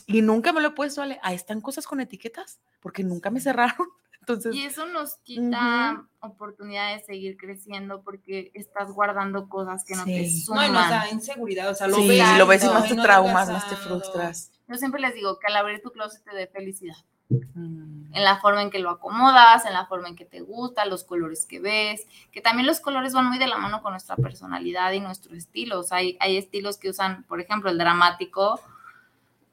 [0.08, 1.20] y nunca me lo he puesto, Ale.
[1.22, 3.76] Ahí están cosas con etiquetas, porque nunca me cerraron.
[4.22, 10.06] Entonces, Y eso nos quita oportunidad de seguir creciendo porque estás guardando cosas que no
[10.06, 10.40] te Sí.
[10.40, 10.70] No, suman.
[10.70, 12.38] y nos da inseguridad, o sea, lo sí, ves.
[12.40, 14.52] lo ves y no, más te no traumas, más te frustras.
[14.68, 16.96] Yo siempre les digo que al abrir tu closet te dé felicidad.
[17.30, 18.14] Mm.
[18.14, 21.04] En la forma en que lo acomodas, en la forma en que te gusta, los
[21.04, 24.92] colores que ves, que también los colores van muy de la mano con nuestra personalidad
[24.94, 25.80] y nuestro estilo.
[25.80, 28.60] O sea, hay, hay estilos que usan, por ejemplo, el dramático,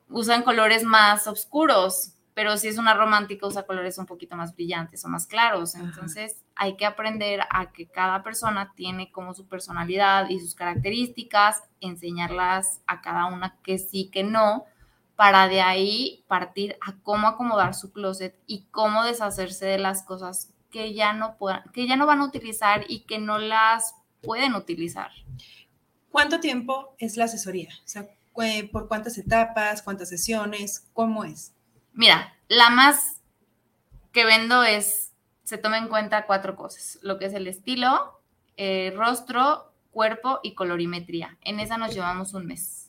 [0.08, 5.04] usan colores más oscuros, pero si es una romántica usa colores un poquito más brillantes
[5.04, 5.74] o más claros.
[5.74, 5.84] Ajá.
[5.84, 11.64] Entonces hay que aprender a que cada persona tiene como su personalidad y sus características,
[11.80, 14.64] enseñarlas a cada una que sí, que no,
[15.22, 20.52] para de ahí partir a cómo acomodar su closet y cómo deshacerse de las cosas
[20.72, 24.56] que ya no puedan, que ya no van a utilizar y que no las pueden
[24.56, 25.12] utilizar.
[26.10, 27.68] ¿Cuánto tiempo es la asesoría?
[27.84, 28.08] O sea,
[28.72, 30.88] ¿por cuántas etapas, cuántas sesiones?
[30.92, 31.54] ¿Cómo es?
[31.92, 33.20] Mira, la más
[34.10, 35.12] que vendo es,
[35.44, 38.20] se toma en cuenta cuatro cosas, lo que es el estilo,
[38.56, 41.38] eh, rostro, cuerpo y colorimetría.
[41.42, 42.81] En esa nos llevamos un mes.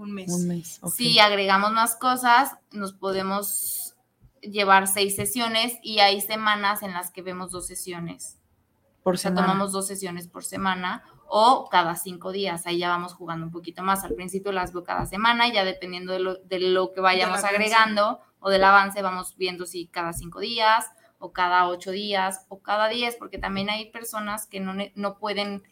[0.00, 0.32] Un mes.
[0.32, 0.78] Un mes.
[0.80, 0.90] ok.
[0.90, 3.94] Si agregamos más cosas, nos podemos
[4.40, 8.38] llevar seis sesiones y hay semanas en las que vemos dos sesiones.
[9.02, 9.46] por O sea, semana.
[9.46, 12.66] tomamos dos sesiones por semana o cada cinco días.
[12.66, 14.02] Ahí ya vamos jugando un poquito más.
[14.02, 17.44] Al principio las veo cada semana y ya dependiendo de lo, de lo que vayamos
[17.44, 20.86] agregando o del avance, vamos viendo si cada cinco días
[21.18, 25.62] o cada ocho días o cada diez, porque también hay personas que no, no pueden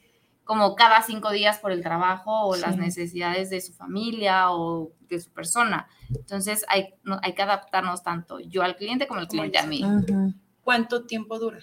[0.49, 2.81] como cada cinco días por el trabajo o las Sí.
[2.81, 5.89] necesidades de su familia o de su persona.
[6.09, 9.85] Entonces hay, no- hay que adaptarnos tanto yo al cliente como el cliente a mí.
[9.85, 10.33] Ujú.
[10.65, 11.59] ¿Cuánto tiempo dura?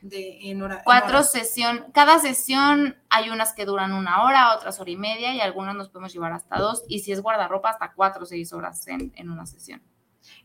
[0.00, 4.90] De, en hora, Cuatro sesiones, cada sesión hay unas que duran una hora, otras hora
[4.90, 8.22] y media y algunas nos podemos llevar hasta dos y si es guardarropa hasta cuatro
[8.22, 9.82] o seis horas en, en una sesión.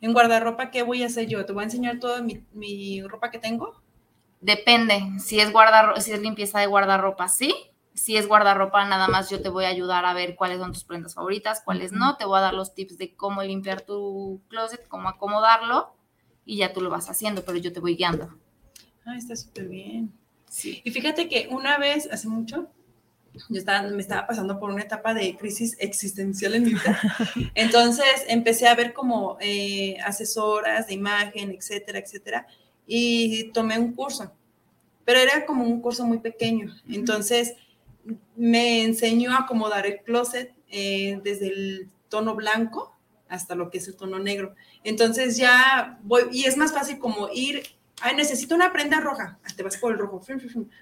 [0.02, 1.46] En guardarropa, ¿qué voy a hacer yo?
[1.46, 3.82] ¿Te voy a enseñar toda mi, mi ropa que tengo?
[4.42, 7.54] Depende, si es guardar, si es limpieza de guardarropa, sí.
[7.94, 10.84] Si es guardarropa, nada más yo te voy a ayudar a ver cuáles son tus
[10.84, 12.18] prendas favoritas, cuáles no.
[12.18, 15.94] Te voy a dar los tips de cómo limpiar tu closet, cómo acomodarlo
[16.46, 18.34] y ya tú lo vas haciendo, pero yo te voy guiando.
[19.06, 20.12] Ah, está súper bien.
[20.50, 20.82] Sí.
[20.84, 22.70] Y fíjate que una vez, hace mucho,
[23.50, 27.00] yo estaba, me estaba pasando por una etapa de crisis existencial en mi vida.
[27.56, 32.48] Entonces empecé a ver como eh, asesoras de imagen, etcétera, etcétera,
[32.86, 34.32] y tomé un curso,
[35.06, 36.76] pero era como un curso muy pequeño.
[36.88, 37.56] Entonces
[38.36, 42.96] me enseñó a acomodar el closet eh, desde el tono blanco
[43.30, 44.56] hasta lo que es el tono negro.
[44.84, 47.64] Entonces ya voy, y es más fácil como ir
[48.02, 50.22] ay, necesito una prenda roja, te vas por el rojo,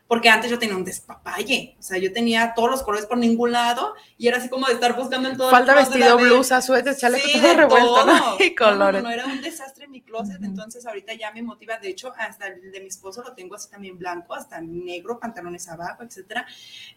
[0.08, 3.52] porque antes yo tenía un despapalle, o sea, yo tenía todos los colores por ningún
[3.52, 7.28] lado y era así como de estar buscando en todo Falta vestido, blusa, suéter, chaleco,
[7.28, 8.38] sí, todo revuelto, ¿no?
[8.40, 8.80] Y colores.
[9.00, 11.90] No, no, no, era un desastre en mi closet, entonces ahorita ya me motiva, de
[11.90, 16.04] hecho, hasta el de mi esposo lo tengo así también blanco, hasta negro, pantalones abajo,
[16.04, 16.46] etcétera,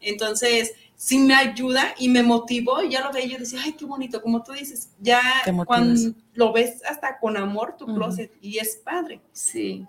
[0.00, 3.84] entonces sí me ayuda y me motivó, y ya lo veía, yo decía, ay, qué
[3.84, 5.20] bonito, como tú dices, ya
[5.66, 9.20] cuando lo ves hasta con amor tu closet, y es padre.
[9.32, 9.86] Sí.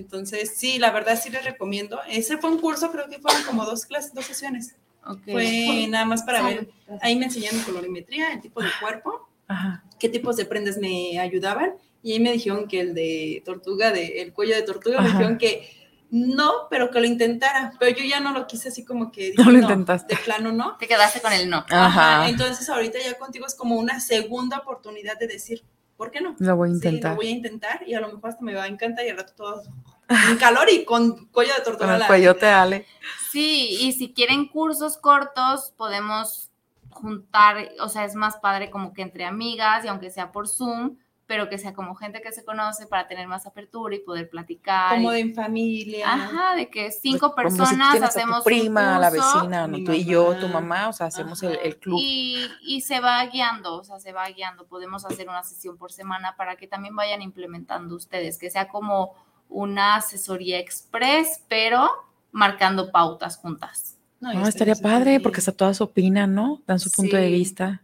[0.00, 2.00] Entonces, sí, la verdad sí les recomiendo.
[2.08, 4.74] Ese fue un curso, creo que fueron como dos clases, dos sesiones.
[5.04, 5.32] Okay.
[5.32, 6.68] Fue nada más para ver.
[7.00, 9.84] Ahí me enseñaron colorimetría, el tipo de cuerpo, Ajá.
[9.98, 11.74] qué tipos de prendas me ayudaban.
[12.02, 15.18] Y ahí me dijeron que el de tortuga, de, el cuello de tortuga, me Ajá.
[15.18, 15.68] dijeron que
[16.10, 17.72] no, pero que lo intentara.
[17.78, 19.30] Pero yo ya no lo quise así como que.
[19.30, 20.16] dije, No lo intentaste.
[20.16, 20.76] De plano no.
[20.76, 21.64] Te quedaste con el no.
[21.70, 22.28] Ajá.
[22.28, 25.62] Entonces ahorita ya contigo es como una segunda oportunidad de decir,
[25.96, 26.34] ¿por qué no?
[26.38, 27.10] Lo voy a Sí, intentar.
[27.12, 29.18] lo voy a intentar y a lo mejor hasta me va a encantar y al
[29.18, 29.62] rato todo
[30.30, 31.86] en calor y con cuello de tortuga.
[31.86, 32.86] Con el la- cuellote Ale.
[33.30, 36.50] Sí, y si quieren cursos cortos, podemos
[36.90, 40.96] juntar, o sea, es más padre como que entre amigas y aunque sea por Zoom,
[41.26, 44.96] pero que sea como gente que se conoce para tener más apertura y poder platicar.
[44.96, 46.12] Como y- de en familia.
[46.12, 49.34] Ajá, de que cinco Como si tú personas a hacemos tu prima, un la curso
[49.38, 49.84] vecina, ¿no?
[49.84, 52.00] tú y yo, tu mamá, o sea, hacemos el, el club.
[52.02, 54.66] y, y se va guiando, o sea, se va guiando.
[54.66, 59.14] Podemos hacer una sesión por semana para que también vayan implementando ustedes, que sea como
[59.50, 61.90] una asesoría express, pero
[62.32, 63.96] marcando pautas juntas.
[64.20, 66.62] No, No, y estaría padre porque hasta todas opinan, ¿no?
[66.66, 67.82] Dan su punto de vista.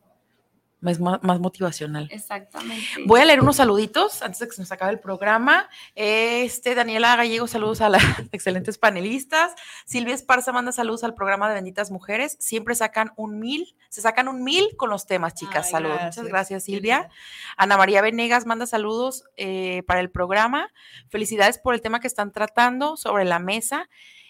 [0.90, 2.08] Es más, más motivacional.
[2.10, 2.84] Exactamente.
[3.06, 5.68] Voy a leer unos saluditos antes de que se nos acabe el programa.
[5.94, 9.54] Este, Daniela Gallego, saludos a las excelentes panelistas.
[9.84, 12.36] Silvia Esparza manda saludos al programa de Benditas Mujeres.
[12.40, 15.66] Siempre sacan un mil, se sacan un mil con los temas, chicas.
[15.66, 15.96] Ay, saludos.
[15.96, 16.16] gracias.
[16.16, 17.08] Muchas gracias, Silvia.
[17.56, 20.72] Ana María Venegas manda saludos eh, para el programa.
[21.08, 23.88] Felicidades por el tema que están tratando sobre la mesa.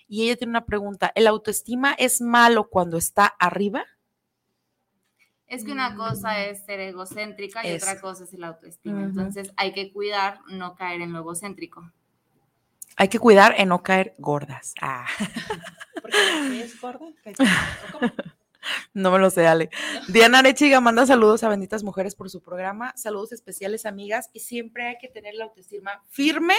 [0.09, 1.13] Y ella tiene una pregunta.
[1.15, 3.85] ¿El autoestima es malo cuando está arriba?
[5.49, 7.87] Es que una cosa es ser egocéntrica y Eso.
[7.87, 9.03] otra cosa es el autoestima.
[9.03, 11.93] Entonces hay que cuidar no caer en lo egocéntrico.
[12.97, 14.75] Hay que cuidar en no caer gordas.
[14.81, 15.07] Ah.
[16.03, 17.07] ¿Porque es gorda?
[18.95, 19.71] No me lo sé, Ale.
[20.09, 22.93] Diana Arechiga manda saludos a Benditas Mujeres por su programa.
[22.97, 24.31] Saludos especiales, amigas.
[24.33, 26.55] Y siempre hay que tener la autoestima firme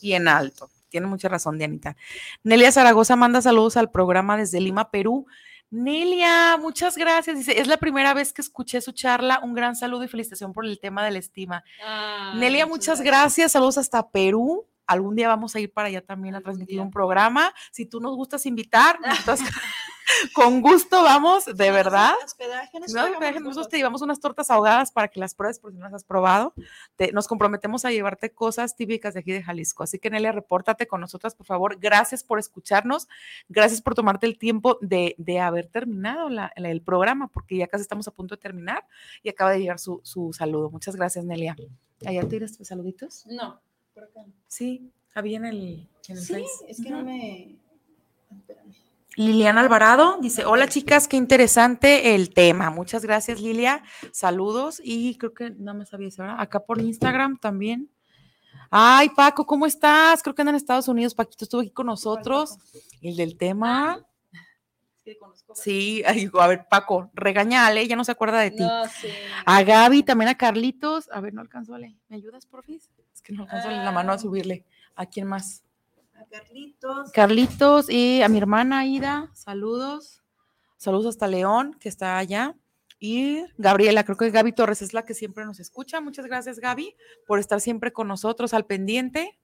[0.00, 0.70] y en alto.
[0.88, 1.96] Tiene mucha razón, Dianita.
[2.42, 5.26] Nelia Zaragoza manda saludos al programa desde Lima, Perú.
[5.72, 7.34] Nelia, muchas gracias.
[7.34, 9.40] Dice, es la primera vez que escuché su charla.
[9.42, 11.64] Un gran saludo y felicitación por el tema de la estima.
[11.82, 13.52] Ay, Nelia, muchas gracias.
[13.52, 14.66] Saludos hasta Perú.
[14.86, 16.82] Algún día vamos a ir para allá también a transmitir día.
[16.82, 17.54] un programa.
[17.70, 19.40] Si tú nos gustas invitar, nosotros
[20.34, 22.14] con gusto vamos, de verdad.
[22.24, 25.72] hospedaje, nosotros No, pagamos nosotros te llevamos unas tortas ahogadas para que las pruebes por
[25.72, 26.54] si no las has probado.
[26.96, 29.82] Te- nos comprometemos a llevarte cosas típicas de aquí de Jalisco.
[29.82, 31.78] Así que, Nelia, repórtate con nosotras, por favor.
[31.78, 33.08] Gracias por escucharnos.
[33.48, 37.66] Gracias por tomarte el tiempo de, de haber terminado la- la- el programa, porque ya
[37.66, 38.86] casi estamos a punto de terminar
[39.22, 40.70] y acaba de llegar su, su saludo.
[40.70, 41.56] Muchas gracias, Nelia.
[42.06, 43.24] ¿Allá tiras tus saluditos?
[43.26, 43.60] No,
[43.94, 44.20] por acá.
[44.26, 44.32] no.
[44.48, 46.46] Sí, había en el, en el Sí, Face.
[46.68, 47.56] es que no me.
[48.30, 48.74] Espérame.
[49.16, 52.70] Liliana Alvarado dice, hola chicas, qué interesante el tema.
[52.70, 56.36] Muchas gracias Lilia, saludos y creo que no me sabía ¿verdad?
[56.38, 57.90] Acá por Instagram también.
[58.70, 60.22] Ay, Paco, ¿cómo estás?
[60.22, 61.14] Creo que andan en Estados Unidos.
[61.14, 62.56] Paquito estuvo aquí con nosotros.
[63.02, 64.00] El del tema.
[65.54, 68.62] Sí, a ver, Paco, regañale, ya no se acuerda de ti.
[68.62, 68.84] No.
[69.44, 71.10] A Gaby, también a Carlitos.
[71.10, 71.96] A ver, no alcanzó, Ale.
[72.08, 72.88] ¿Me ayudas, porfis?
[73.12, 74.18] Es que no alcanzó la mano a Ah.
[74.18, 74.64] subirle.
[74.94, 75.64] ¿A quién más?
[76.32, 77.12] Carlitos.
[77.12, 80.22] Carlitos y a mi hermana Aida, saludos.
[80.78, 82.56] Saludos hasta León, que está allá.
[82.98, 86.00] Y Gabriela, creo que Gaby Torres es la que siempre nos escucha.
[86.00, 89.38] Muchas gracias, Gaby, por estar siempre con nosotros al pendiente.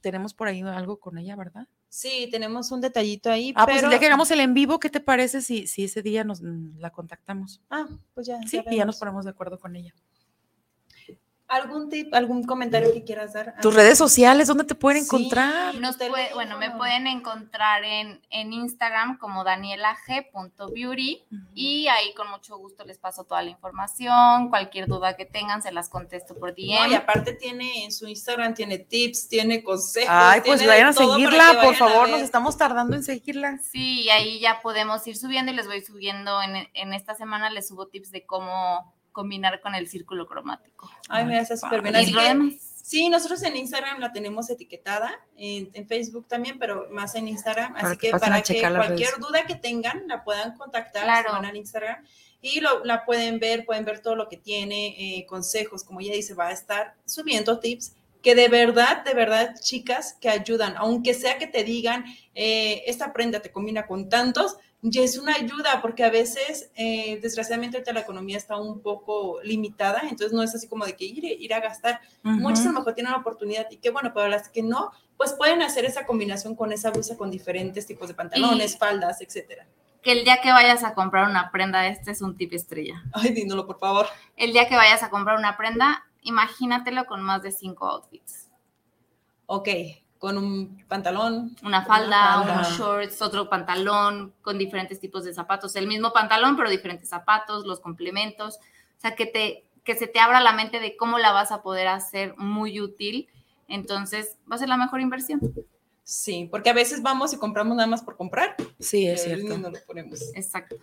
[0.00, 1.68] Tenemos por ahí algo con ella, ¿verdad?
[1.88, 3.52] Sí, tenemos un detallito ahí.
[3.54, 6.24] Ah, pues día que hagamos el en vivo, ¿qué te parece si, si ese día
[6.24, 7.60] nos mm, la contactamos?
[7.70, 8.40] Ah, pues ya.
[8.48, 9.94] Sí, y ya nos ponemos de acuerdo con ella.
[11.50, 13.56] ¿Algún tip, algún comentario que quieras dar?
[13.60, 15.06] Tus redes sociales, ¿dónde te pueden Sí.
[15.16, 15.74] encontrar?
[15.74, 16.10] Nos teléfono.
[16.22, 21.24] puede- bueno, me pueden encontrar en, en Instagram como danielag.beauty
[21.54, 25.72] y ahí con mucho gusto les paso toda la información, cualquier duda que tengan se
[25.72, 26.74] las contesto por DM.
[26.78, 30.08] No, y aparte tiene en su Instagram, tiene tips, tiene consejos.
[30.08, 33.58] Ay, pues vayan a seguirla, por favor, nos estamos tardando en seguirla.
[33.58, 37.50] Sí, y ahí ya podemos ir subiendo y les voy subiendo en, en esta semana,
[37.50, 40.90] les subo tips de cómo combinar con el círculo cromático.
[41.08, 41.94] Ay, mira, está súper bien.
[41.96, 46.88] Y Así que, sí, nosotros en Instagram la tenemos etiquetada, en, en Facebook también, pero
[46.90, 47.74] más en Instagram.
[47.74, 49.20] Para Así que para que cualquier redes.
[49.20, 51.28] duda que tengan la puedan contactar, Claro.
[51.30, 52.04] se van al Instagram
[52.42, 56.14] y lo, la pueden ver, pueden ver todo lo que tiene, eh, consejos, como ella
[56.14, 61.14] dice, va a estar subiendo tips que de verdad, de verdad, chicas, que ayudan, aunque
[61.14, 62.04] sea que te digan,
[62.34, 67.18] eh, esta prenda te combina con tantos, ya es una ayuda, porque a veces, eh,
[67.20, 71.04] desgraciadamente, ahorita la economía está un poco limitada, entonces no es así como de que
[71.04, 72.00] ir, ir a gastar.
[72.22, 75.32] Muchas a lo mejor tienen la oportunidad y que bueno, pero las que no, pues
[75.34, 79.66] pueden hacer esa combinación con esa blusa con diferentes tipos de pantalones, Y- faldas, etcétera.
[80.02, 83.02] Que el día que vayas a comprar una prenda, este es un tip estrella.
[83.12, 84.06] Ay, dímelo, por favor.
[84.34, 88.48] El día que vayas a comprar una prenda, imagínatelo con más de cinco outfits.
[89.44, 89.68] Ok,
[90.20, 91.56] con un pantalón.
[91.64, 92.52] Una falda, falda.
[92.52, 95.74] unos shorts, otro pantalón con diferentes tipos de zapatos.
[95.76, 98.56] El mismo pantalón, pero diferentes zapatos, los complementos.
[98.58, 101.62] O sea, que, te, que se te abra la mente de cómo la vas a
[101.62, 103.28] poder hacer muy útil.
[103.66, 105.40] Entonces, va a ser la mejor inversión.
[106.04, 108.56] Sí, porque a veces vamos y compramos nada más por comprar.
[108.78, 109.54] Sí, es cierto.
[109.54, 110.20] y no lo ponemos.
[110.34, 110.76] Exacto.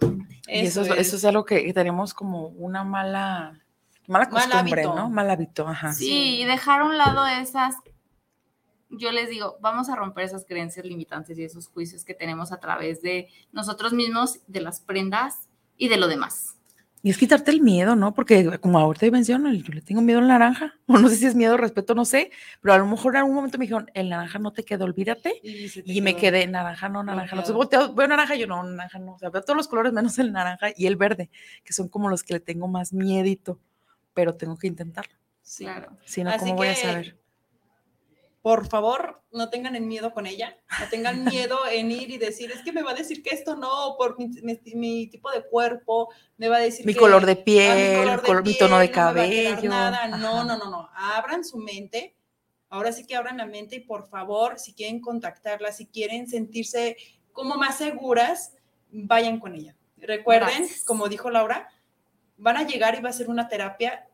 [0.48, 3.62] Y eso, es, eso es algo que tenemos como una mala,
[4.08, 4.84] mala Mal costumbre.
[4.86, 5.12] ¿no?
[5.12, 5.94] Mal hábito, ajá.
[5.94, 7.76] Sí, y dejar a un lado esas,
[8.90, 12.60] yo les digo, vamos a romper esas creencias limitantes y esos juicios que tenemos a
[12.60, 16.54] través de nosotros mismos, de las prendas y de lo demás.
[17.04, 18.14] Y es quitarte el miedo, ¿no?
[18.16, 21.36] Porque como ahorita menciono, yo le tengo miedo al naranja, o no sé si es
[21.36, 24.40] miedo, respeto, no sé, pero a lo mejor en algún momento me dijeron, el naranja
[24.40, 25.40] no te quedó, olvídate.
[25.44, 26.22] Y, te Y me quedó.
[26.32, 27.42] quedé naranja, no, naranja, no.
[27.42, 27.86] Entonces Bloqueado.
[27.88, 29.14] volteo, veo naranja, yo no, naranja no.
[29.14, 31.30] O sea, veo todos los colores menos el naranja y el verde,
[31.64, 33.60] que son como los que le tengo más miedito,
[34.14, 35.14] pero tengo que intentarlo.
[35.44, 35.64] Sí.
[35.66, 35.96] Claro.
[36.04, 37.18] Si no, Así ¿cómo voy a que- saber?
[38.48, 42.50] Por favor, no tengan el miedo con ella, no tengan miedo en ir y decir,
[42.50, 45.44] es que me va a decir que esto no, por mi, mi- mi tipo de
[45.44, 48.58] cuerpo, me va a decir Mi que- color de mi piel, color de color- mi
[48.58, 49.70] tono de no cabello.
[49.70, 50.08] nada.
[50.08, 50.90] No, no, no, no.
[50.96, 52.16] Abran su mente.
[52.70, 56.96] Ahora sí que abran la mente y por favor, si quieren contactarla, si quieren sentirse
[57.34, 58.54] como más seguras,
[58.92, 59.76] vayan con ella.
[59.98, 60.86] Recuerden, Gracias.
[60.86, 61.68] como dijo Laura,
[62.38, 64.07] van a llegar y va a ser una terapia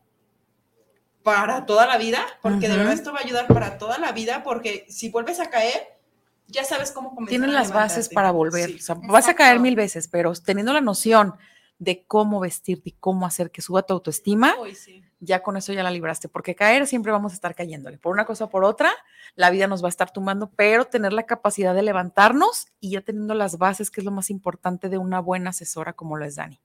[1.24, 4.44] para toda la vida, porque de verdad esto va a ayudar para toda la vida,
[4.44, 5.98] porque si vuelves a caer,
[6.46, 7.30] ya sabes cómo comenzar.
[7.30, 8.68] Tienen las bases para volver.
[8.70, 8.76] Sí.
[8.76, 11.34] O sea, vas a caer mil veces, pero teniendo la noción
[11.78, 15.02] de cómo vestirte y cómo hacer que suba tu autoestima, sí.
[15.18, 17.96] ya con eso ya la libraste, porque caer siempre vamos a estar cayéndole.
[17.96, 18.92] Por una cosa o por otra,
[19.34, 23.00] la vida nos va a estar tumbando, pero tener la capacidad de levantarnos y ya
[23.00, 26.36] teniendo las bases, que es lo más importante de una buena asesora como lo es
[26.36, 26.60] Dani.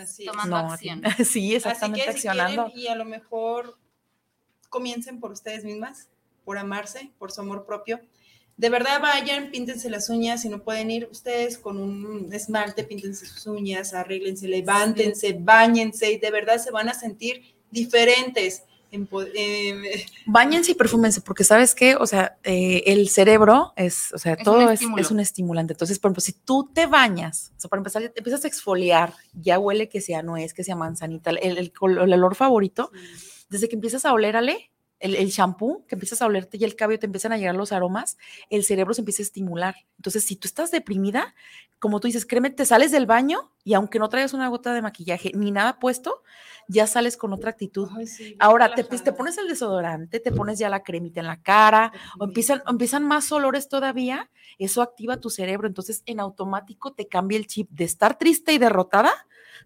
[0.00, 0.24] Así.
[0.26, 1.02] Tomando No, acción.
[1.24, 2.66] sí, exactamente, Así que si accionando.
[2.66, 3.78] quieren, y a lo mejor
[4.68, 6.08] comiencen por ustedes mismas,
[6.44, 8.00] por amarse, por su amor propio.
[8.56, 13.24] De verdad vayan, píntense las uñas, si no pueden ir ustedes con un esmalte, píntense
[13.26, 18.64] sus uñas, arréglense, levántense, bañense y de verdad se van a sentir diferentes.
[18.92, 24.36] Eh, Báñense y perfúmense, porque sabes qué, o sea, eh, el cerebro es, o sea,
[24.38, 25.02] un todo es, estímulo.
[25.02, 25.74] es un estimulante.
[25.74, 29.14] Entonces, por ejemplo, si tú te bañas, o sea, para empezar, te empiezas a exfoliar,
[29.32, 32.90] ya huele que sea nuez, que sea manzanita, el, el el olor favorito,
[33.48, 34.70] desde que empiezas a olérale, el,
[35.00, 38.18] el shampoo, que empiezas a olerte y el cabello te empiezan a llegar los aromas,
[38.50, 39.74] el cerebro se empieza a estimular.
[39.96, 41.34] Entonces, si tú estás deprimida,
[41.78, 44.82] como tú dices, créeme, te sales del baño y aunque no traigas una gota de
[44.82, 46.22] maquillaje ni nada puesto,
[46.68, 47.88] ya sales con otra actitud.
[47.96, 51.42] ay, sí, Ahora te, te pones el desodorante, te pones ya la cremita en la
[51.42, 56.92] cara, o empiezan, o empiezan más olores todavía, eso activa tu cerebro, entonces en automático
[56.92, 59.10] te cambia el chip de estar triste y derrotada,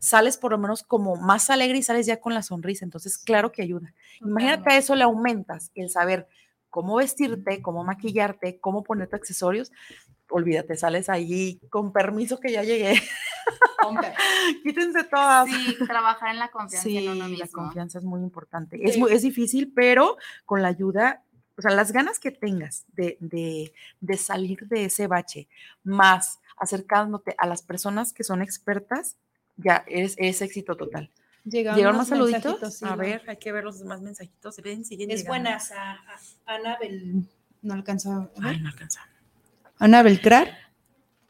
[0.00, 3.52] sales por lo menos como más alegre y sales ya con la sonrisa, entonces claro
[3.52, 3.92] que ayuda.
[4.20, 6.28] Imagínate a eso le aumentas el saber
[6.70, 9.70] cómo vestirte, cómo maquillarte, cómo ponerte accesorios,
[10.30, 12.94] olvídate, sales allí con permiso que ya llegué,
[14.62, 15.48] quítense todas.
[15.48, 17.46] Sí, trabajar en la confianza Sí, en uno la mismo.
[17.62, 18.80] confianza es muy importante.
[18.82, 19.00] Es, Sí.
[19.00, 21.22] muy, es difícil, pero con la ayuda,
[21.56, 25.48] o sea, las ganas que tengas de, de, de salir de ese bache,
[25.82, 29.16] más acercándote a las personas que son expertas,
[29.56, 31.10] ya es, es éxito total.
[31.44, 32.74] Llegaron ¿Llegaron unos más saluditos?
[32.74, 34.56] sí, a ver, hay que ver los demás mensajitos.
[34.62, 35.50] Ven, siguen Es llegando.
[35.50, 37.26] buena, a, a- Anabel,
[37.62, 38.12] no alcanzó.
[38.12, 38.30] a ver.
[38.42, 39.00] Ay, no alcanza.
[39.78, 40.63] Ana Belcrar.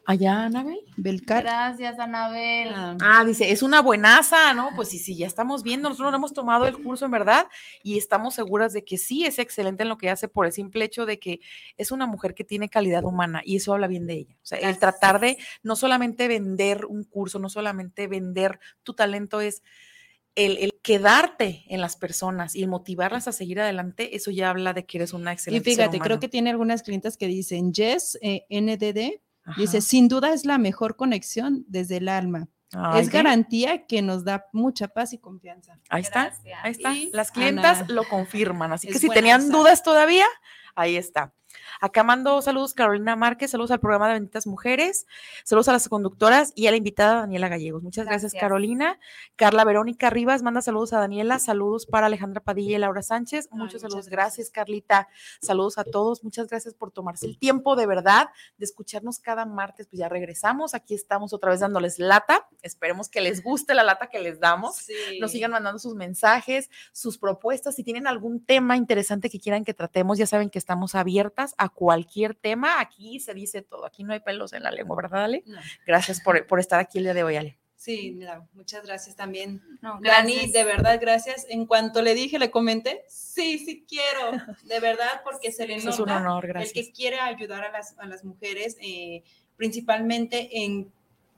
[0.07, 0.81] Allá, Anabel.
[0.97, 1.43] Belcar.
[1.43, 2.69] Gracias, Anabel.
[2.75, 4.71] Ah, Ah, dice, es una buenaza, ¿no?
[4.77, 7.47] Pues sí, sí, ya estamos viendo, nosotros no hemos tomado el curso en verdad
[7.83, 10.85] y estamos seguras de que sí es excelente en lo que hace por el simple
[10.85, 11.41] hecho de que
[11.77, 14.35] es una mujer que tiene calidad humana y eso habla bien de ella.
[14.43, 19.41] O sea, el tratar de no solamente vender un curso, no solamente vender tu talento,
[19.41, 19.63] es
[20.35, 24.73] el, el quedarte en las personas y el motivarlas a seguir adelante, eso ya habla
[24.73, 27.73] de que eres una y excelente ser fíjate, creo que tiene algunas clientas que dicen,
[27.73, 29.21] Jess, eh, NDD,
[29.57, 32.49] dice, sin duda es la mejor conexión desde el alma.
[32.73, 33.19] Ay, es ¿qué?
[33.19, 35.79] garantía que nos da mucha paz y confianza.
[35.89, 36.59] Ahí está, Gracias.
[36.63, 36.93] ahí está.
[36.93, 40.27] Y Las clientas Ana lo confirman, así que si tenían dudas todavía,
[40.75, 41.33] ahí está.
[41.81, 45.07] Acá mando saludos Carolina Márquez, saludos al programa de Benditas Mujeres,
[45.45, 47.83] saludos a las conductoras y a la invitada Daniela Gallegos.
[47.83, 48.41] Muchas gracias, Gracias.
[48.41, 48.99] Carolina.
[49.37, 53.49] Carla Verónica Rivas manda saludos a Daniela, saludos para Alejandra Padilla y Laura Sánchez.
[53.51, 54.51] Muchos muchas saludos, gracias.
[54.51, 55.09] gracias Carlita.
[55.41, 58.29] Saludos a todos, muchas gracias por tomarse el tiempo de verdad
[58.59, 59.87] de escucharnos cada martes.
[59.89, 62.47] Pues ya regresamos, aquí estamos otra vez dándoles lata.
[62.63, 64.85] Esperemos que les guste la lata que les damos
[65.21, 67.75] nos sigan mandando sus mensajes, sus propuestas.
[67.75, 71.69] Si tienen algún tema interesante que quieran que tratemos, ya saben que estamos abiertas a
[71.69, 72.81] cualquier tema.
[72.81, 75.43] Aquí se dice todo, aquí no hay pelos en la lengua, ¿verdad, Ale?
[75.47, 75.59] No.
[75.87, 77.59] Gracias por, por estar aquí el día de hoy, Ale.
[77.85, 79.63] Sí, mira, muchas gracias también.
[79.83, 81.45] No, Dani, de verdad, gracias.
[81.51, 85.91] En cuanto le dije, le comenté, sí, sí quiero, de verdad, porque se le Eso
[85.91, 86.73] es un nota honor, el gracias.
[86.73, 89.23] que quiere ayudar a las, a las mujeres, eh,
[89.57, 90.91] principalmente en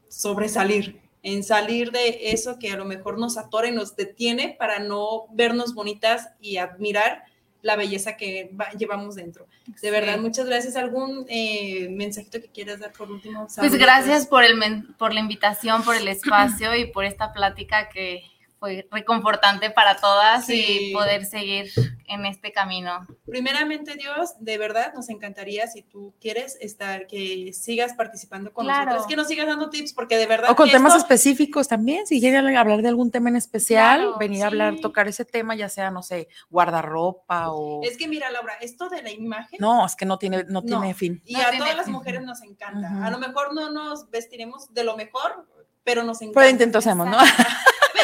[0.09, 4.79] sobresalir, en salir de eso que a lo mejor nos atora y nos detiene para
[4.79, 7.25] no vernos bonitas y admirar
[7.67, 9.47] la belleza que va- llevamos dentro.
[9.83, 10.21] De verdad, Sí.
[10.21, 10.77] muchas gracias.
[10.77, 13.47] ¿Algún eh, mensajito que quieras dar por último?
[13.59, 14.55] Pues gracias por, el,
[14.97, 18.23] por la invitación, por el espacio y por esta plática que
[18.59, 20.89] fue reconfortante para todas Sí.
[20.91, 21.71] y poder seguir
[22.09, 23.07] en este camino.
[23.27, 28.85] Primeramente, Dios, de verdad nos encantaría si tú quieres estar, que sigas participando con Claro.
[28.87, 30.51] nosotros, que nos sigas dando tips, porque de verdad.
[30.51, 34.19] O con temas esto- específicos también, si quieren hablar de algún tema en especial, Claro,
[34.19, 34.81] venir a hablar, sí.
[34.81, 37.83] tocar ese tema, ya sea, no sé, guardarropa o...
[37.83, 39.59] Es que mira, Laura, esto de la imagen.
[39.61, 40.63] No, es que no tiene, no No.
[40.63, 41.21] tiene fin.
[41.27, 42.91] Y No a tiene todas las mujeres nos encanta.
[42.95, 43.05] Ujú.
[43.05, 45.47] A lo mejor no nos vestiremos de lo mejor,
[45.85, 46.41] pero nos encanta.
[46.41, 47.19] Pero intento hacemos, ¿no?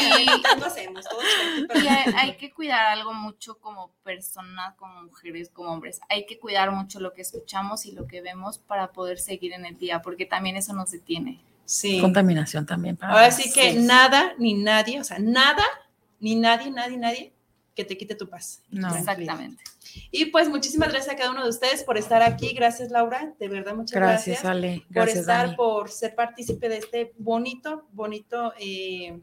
[0.36, 1.24] Intento hacemos, todos
[1.82, 6.00] Y hay, hay que cuidar algo mucho como personas, como mujeres, como hombres.
[6.08, 9.64] Hay que cuidar mucho lo que escuchamos y lo que vemos para poder seguir en
[9.66, 11.40] el día, porque también eso nos detiene.
[11.64, 12.00] Sí.
[12.00, 12.96] Contaminación también.
[12.96, 13.78] para Ahora sí que Sí.
[13.78, 15.64] nada ni nadie, o sea, nada
[16.20, 17.32] ni nadie, nadie, nadie
[17.74, 18.62] que te quite tu paz.
[18.70, 18.94] y No.
[18.94, 19.62] Exactamente.
[20.10, 22.52] Y pues muchísimas gracias a cada uno de ustedes por estar aquí.
[22.54, 23.32] Gracias, Laura.
[23.38, 24.42] De verdad, muchas gracias.
[24.42, 24.82] Gracias, Ale.
[24.86, 25.56] por Gracias, estar, Dani.
[25.56, 29.20] por ser partícipe de este bonito, bonito eh,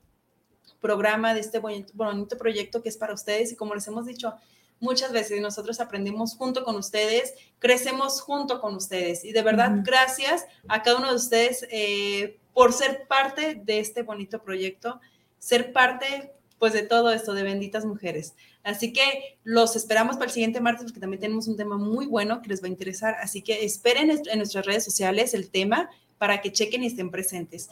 [0.80, 3.52] programa, de este bonito, bonito proyecto que es para ustedes.
[3.52, 4.34] Y como les hemos dicho
[4.80, 9.26] muchas veces, nosotros aprendemos junto con ustedes, crecemos junto con ustedes.
[9.26, 14.04] Y de verdad, gracias a cada uno de ustedes eh, por ser parte de este
[14.04, 15.00] bonito proyecto,
[15.38, 18.36] ser parte pues de todo esto de benditas mujeres.
[18.64, 22.42] Así que los esperamos para el siguiente martes porque también tenemos un tema muy bueno
[22.42, 23.16] que les va a interesar.
[23.22, 27.70] Así que esperen en nuestras redes sociales el tema para que chequen y estén presentes.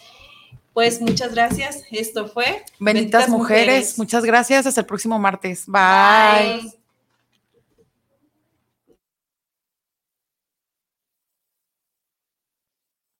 [0.77, 1.85] Pues muchas gracias.
[1.89, 3.97] Esto fue Benditas, mujeres.
[3.97, 4.67] Muchas gracias.
[4.67, 5.63] Hasta el próximo martes.
[5.65, 6.61] Bye.
[6.61, 6.71] Bye.